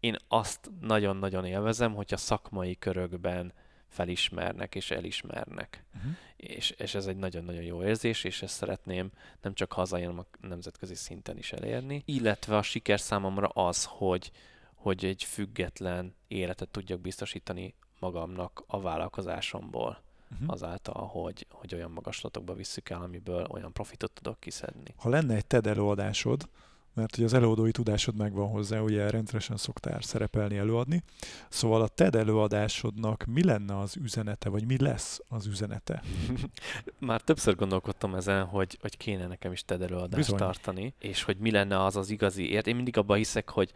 [0.00, 3.52] Én azt nagyon-nagyon élvezem, hogy a szakmai körökben
[3.88, 5.84] felismernek és elismernek.
[5.96, 6.12] Uh-huh.
[6.36, 9.10] És, és ez egy nagyon-nagyon jó érzés, és ezt szeretném
[9.42, 12.02] nem csak hazai, hanem a nemzetközi szinten is elérni.
[12.04, 14.32] Illetve a siker számomra az, hogy,
[14.82, 20.02] hogy egy független életet tudjak biztosítani magamnak a vállalkozásomból
[20.32, 20.52] uh-huh.
[20.52, 24.94] azáltal, hogy, hogy olyan magaslatokba visszük el, amiből olyan profitot tudok kiszedni.
[24.96, 26.48] Ha lenne egy TED előadásod,
[26.94, 31.02] mert hogy az előadói tudásod megvan hozzá, ugye rendszeresen szoktál szerepelni, előadni.
[31.48, 36.02] Szóval a TED előadásodnak mi lenne az üzenete, vagy mi lesz az üzenete?
[36.98, 40.38] Már többször gondolkodtam ezen, hogy, hogy kéne nekem is TED előadást Bizony.
[40.38, 42.66] tartani, és hogy mi lenne az az igazi ért.
[42.66, 43.72] Én mindig abban hiszek, hogy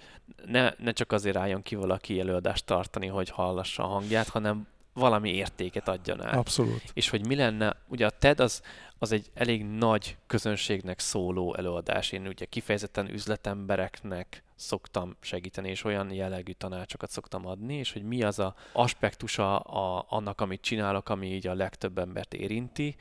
[0.47, 4.67] ne, ne csak azért álljon ki valaki előadást tartani, hogy hallassa a hangját, hanem
[4.97, 6.35] valami értéket adjon át.
[6.35, 6.83] Abszolút.
[6.93, 8.63] És hogy mi lenne, ugye a TED az,
[8.99, 12.13] az egy elég nagy közönségnek szóló előadás.
[12.13, 18.23] Én ugye kifejezetten üzletembereknek szoktam segíteni, és olyan jellegű tanácsokat szoktam adni, és hogy mi
[18.23, 22.97] az a aspektusa a, annak, amit csinálok, ami így a legtöbb embert érinti,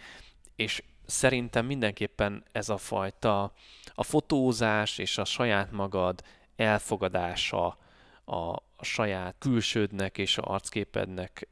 [0.56, 3.54] és szerintem mindenképpen ez a fajta
[3.94, 6.24] a fotózás és a saját magad
[6.56, 7.78] elfogadása,
[8.26, 11.48] a, a saját külsődnek és a arcképednek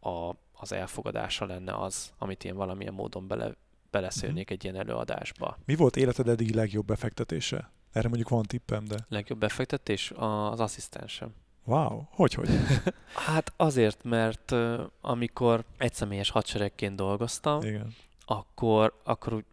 [0.00, 3.54] a, az elfogadása lenne az, amit én valamilyen módon bele,
[3.90, 5.58] beleszélnék egy ilyen előadásba.
[5.64, 7.70] Mi volt életed eddig legjobb befektetése?
[7.92, 8.96] Erre mondjuk van tippem, de...
[9.08, 10.10] Legjobb befektetés?
[10.16, 11.34] Az asszisztensem.
[11.64, 12.48] Wow, hogy, hogy?
[13.26, 14.54] hát azért, mert
[15.00, 17.94] amikor egyszemélyes hadseregként dolgoztam, Igen.
[18.24, 19.44] akkor, akkor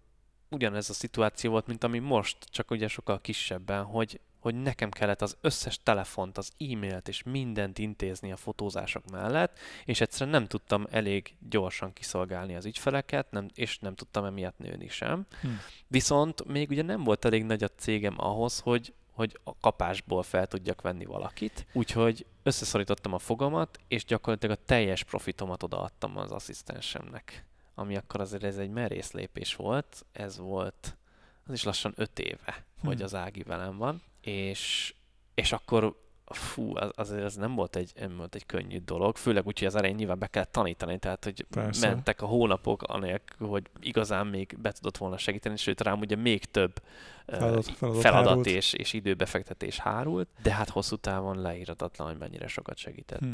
[0.50, 5.22] ugyanez a szituáció volt, mint ami most, csak ugye sokkal kisebben, hogy hogy nekem kellett
[5.22, 10.88] az összes telefont, az e-mailt és mindent intézni a fotózások mellett, és egyszerűen nem tudtam
[10.90, 15.26] elég gyorsan kiszolgálni az ügyfeleket, nem, és nem tudtam emiatt nőni sem.
[15.42, 15.48] Hm.
[15.88, 20.48] Viszont még ugye nem volt elég nagy a cégem ahhoz, hogy, hogy a kapásból fel
[20.48, 27.46] tudjak venni valakit, úgyhogy összeszorítottam a fogamat, és gyakorlatilag a teljes profitomat odaadtam az asszisztensemnek
[27.76, 30.98] ami akkor azért ez egy merész lépés volt, ez volt,
[31.46, 32.88] az is lassan öt éve, hm.
[32.88, 34.94] hogy az Ági velem van, és,
[35.34, 35.96] és akkor
[36.34, 39.76] fú, az, ez nem volt, egy, nem volt egy könnyű dolog, főleg úgy, hogy az
[39.76, 41.88] elején nyilván be kell tanítani, tehát hogy Persze.
[41.88, 46.46] mentek a hónapok anélkül, hogy igazán még be tudott volna segíteni, sőt rám ugye még
[46.46, 46.82] több
[47.26, 52.78] feladat, feladat, feladat és, és időbefektetés hárult, de hát hosszú távon leíratatlan, hogy mennyire sokat
[52.78, 53.32] segített hmm.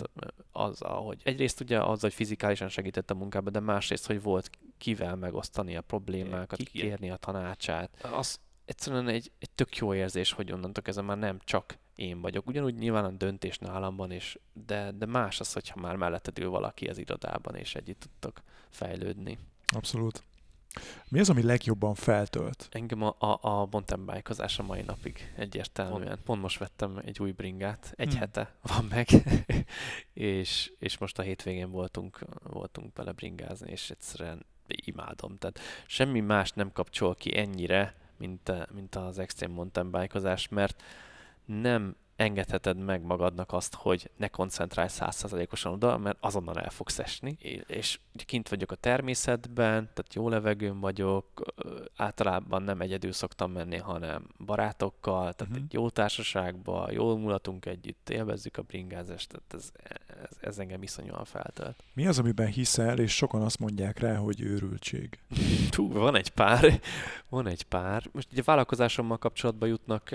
[0.52, 5.16] az, hogy egyrészt ugye az, hogy fizikálisan segített a munkába, de másrészt, hogy volt kivel
[5.16, 7.90] megosztani a problémákat, kikérni a tanácsát.
[8.12, 12.48] Az egyszerűen egy, egy tök jó érzés, hogy onnantól kezdve már nem csak én vagyok.
[12.48, 16.50] Ugyanúgy nyilván a döntés nálam van, és, de, de más az, hogyha már melletted ül
[16.50, 19.38] valaki az irodában, és együtt tudtok fejlődni.
[19.76, 20.24] Abszolút.
[21.10, 22.68] Mi az, ami legjobban feltölt?
[22.72, 26.08] Engem a, a, a mountain bike a mai napig egyértelműen.
[26.08, 28.20] Pont, pont most vettem egy új bringát, egy hmm.
[28.20, 29.08] hete van meg,
[30.14, 35.38] és, és most a hétvégén voltunk, voltunk bele bringázni, és egyszerűen imádom.
[35.38, 40.84] Tehát semmi más nem kapcsol ki ennyire, mint, mint az extrém mountain bike mert
[41.46, 47.38] nem engedheted meg magadnak azt, hogy ne koncentrálj százszerzalékosan oda, mert azonnal el fogsz esni.
[47.68, 51.42] És kint vagyok a természetben, tehát jó levegőn vagyok,
[51.96, 55.58] általában nem egyedül szoktam menni, hanem barátokkal, tehát uh-huh.
[55.58, 59.72] egy jó társaságban, jól mulatunk együtt, élvezzük a bringázást, tehát ez,
[60.24, 61.84] ez, ez engem iszonyúan feltölt.
[61.94, 65.20] Mi az, amiben hiszel, és sokan azt mondják rá, hogy őrültség?
[65.70, 66.82] Tú, van egy pár,
[67.30, 68.10] van egy pár.
[68.12, 70.10] Most ugye vállalkozásommal kapcsolatban jutnak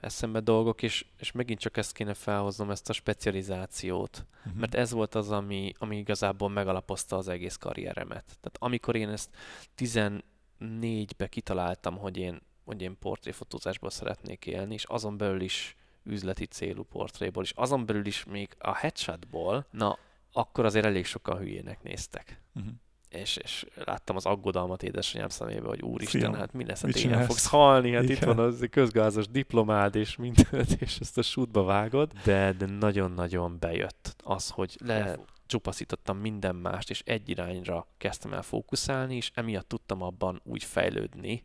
[0.00, 4.26] eszembe dolgok, és, és meg megint csak ezt kéne felhoznom, ezt a specializációt.
[4.38, 4.60] Uh-huh.
[4.60, 8.24] Mert ez volt az, ami, ami igazából megalapozta az egész karrieremet.
[8.24, 9.30] Tehát amikor én ezt
[9.78, 15.76] 14-be kitaláltam, hogy én, hogy én portréfotózásból szeretnék élni, és azon belül is
[16.06, 19.98] üzleti célú portréból, és azon belül is még a headshotból, na,
[20.32, 22.40] akkor azért elég sokan hülyének néztek.
[22.54, 22.72] Uh-huh
[23.08, 27.22] és, és láttam az aggodalmat édesanyám szemébe, hogy úristen, Fiam, hát mi lesz, hát én
[27.22, 28.16] fogsz halni, hát Igen.
[28.16, 33.56] itt van az közgázos diplomád, és mindent, és ezt a sútba vágod, de, de nagyon-nagyon
[33.58, 39.68] bejött az, hogy le csupaszítottam minden mást, és egy irányra kezdtem el fókuszálni, és emiatt
[39.68, 41.44] tudtam abban úgy fejlődni,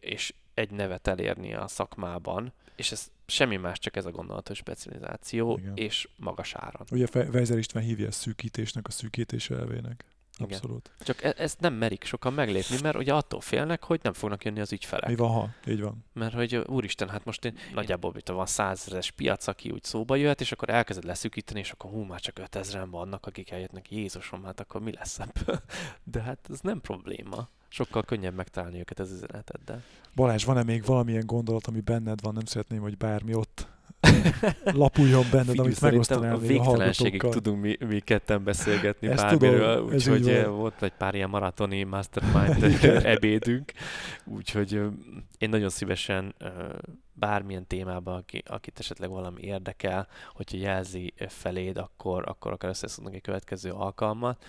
[0.00, 5.58] és egy nevet elérni a szakmában, és ez semmi más, csak ez a gondolatos specializáció,
[5.58, 5.76] Igen.
[5.76, 6.86] és magas áron.
[6.90, 10.04] Ugye Weiser István hívja a szűkítésnek a szűkítés elvének.
[10.38, 10.58] Igen.
[10.58, 10.90] Abszolút.
[11.00, 14.60] Csak e- ezt nem merik sokan meglépni, mert ugye attól félnek, hogy nem fognak jönni
[14.60, 15.08] az ügyfelek.
[15.08, 15.48] Mi van, ha?
[15.66, 16.04] Így van.
[16.12, 20.40] Mert hogy úristen, hát most én nagyjából itt van százezres piac, aki úgy szóba jöhet,
[20.40, 24.60] és akkor elkezded leszűkíteni, és akkor hú, már csak ötezren vannak, akik eljöttnek, Jézusom, hát
[24.60, 25.62] akkor mi lesz ebből?
[26.12, 27.48] De hát ez nem probléma.
[27.72, 29.82] Sokkal könnyebb megtalálni őket az üzeneteddel.
[30.14, 32.32] Balázs, van-e még valamilyen gondolat, ami benned van?
[32.32, 33.68] Nem szeretném, hogy bármi ott
[34.64, 40.44] lapuljon benned, Figyelj, amit megosztanál a végtelenségig tudunk mi, mi ketten beszélgetni Ezt bármiről, úgyhogy
[40.44, 42.62] volt egy pár ilyen maratoni mastermind
[43.04, 43.72] ebédünk,
[44.24, 44.72] úgyhogy
[45.38, 46.34] én nagyon szívesen
[47.12, 53.20] bármilyen témában, aki, akit esetleg valami érdekel, hogyha jelzi feléd, akkor, akkor akár összeszedünk egy
[53.20, 54.44] következő alkalmat.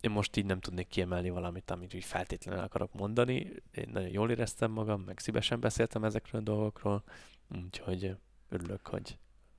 [0.00, 3.52] Én most így nem tudnék kiemelni valamit, amit úgy feltétlenül akarok mondani.
[3.74, 7.02] Én nagyon jól éreztem magam, meg szívesen beszéltem ezekről a dolgokról,
[7.64, 8.16] úgyhogy
[8.48, 9.18] örülök, hogy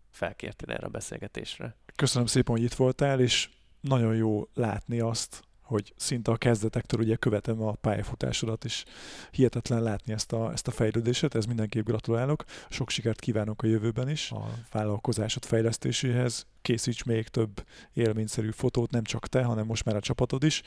[0.09, 1.75] felkértél erre a beszélgetésre.
[1.95, 3.49] Köszönöm szépen, hogy itt voltál, és
[3.81, 8.83] nagyon jó látni azt, hogy szinte a kezdetektől ugye követem a pályafutásodat, és
[9.31, 12.43] hihetetlen látni ezt a, ezt a fejlődéset, ez mindenképp gratulálok.
[12.69, 19.03] Sok sikert kívánok a jövőben is a vállalkozásod fejlesztéséhez, készíts még több élményszerű fotót, nem
[19.03, 20.61] csak te, hanem most már a csapatod is,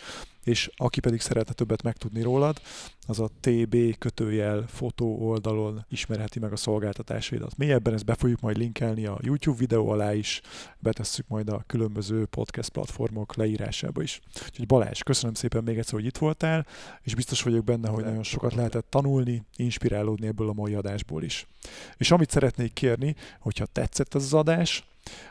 [0.44, 2.60] és aki pedig szeretne többet megtudni rólad,
[3.06, 7.56] az a TB kötőjel fotó oldalon ismerheti meg a szolgáltatásaidat.
[7.56, 10.40] Mélyebben ezt be fogjuk majd linkelni a YouTube videó alá is,
[10.78, 14.20] betesszük majd a különböző podcast platformok leírásába is.
[14.46, 16.66] Úgyhogy Balázs, köszönöm szépen még egyszer, hogy itt voltál,
[17.02, 21.46] és biztos vagyok benne, hogy nagyon sokat lehetett tanulni, inspirálódni ebből a mai adásból is.
[21.96, 24.84] És amit szeretnék kérni, hogyha tetszett ez az adás,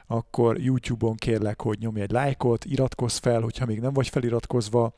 [0.08, 4.94] akkor YouTube-on kérlek, hogy nyomj egy lájkot, iratkozz fel, hogyha még nem vagy feliratkozva,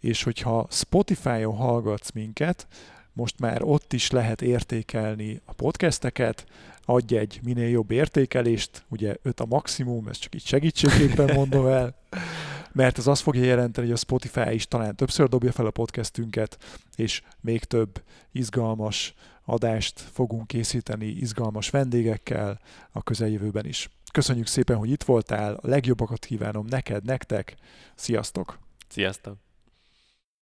[0.00, 2.66] és hogyha Spotify-on hallgatsz minket,
[3.12, 6.46] most már ott is lehet értékelni a podcasteket,
[6.84, 11.94] adj egy minél jobb értékelést, ugye 5 a maximum, ezt csak így segítségképpen mondom el,
[12.72, 16.58] mert ez azt fogja jelenteni, hogy a Spotify is talán többször dobja fel a podcastünket,
[16.96, 18.02] és még több
[18.32, 19.14] izgalmas
[19.46, 22.60] adást fogunk készíteni izgalmas vendégekkel
[22.92, 23.88] a közeljövőben is.
[24.12, 27.56] Köszönjük szépen, hogy itt voltál, a legjobbakat kívánom neked, nektek,
[27.94, 28.58] sziasztok!
[28.88, 29.45] Sziasztok!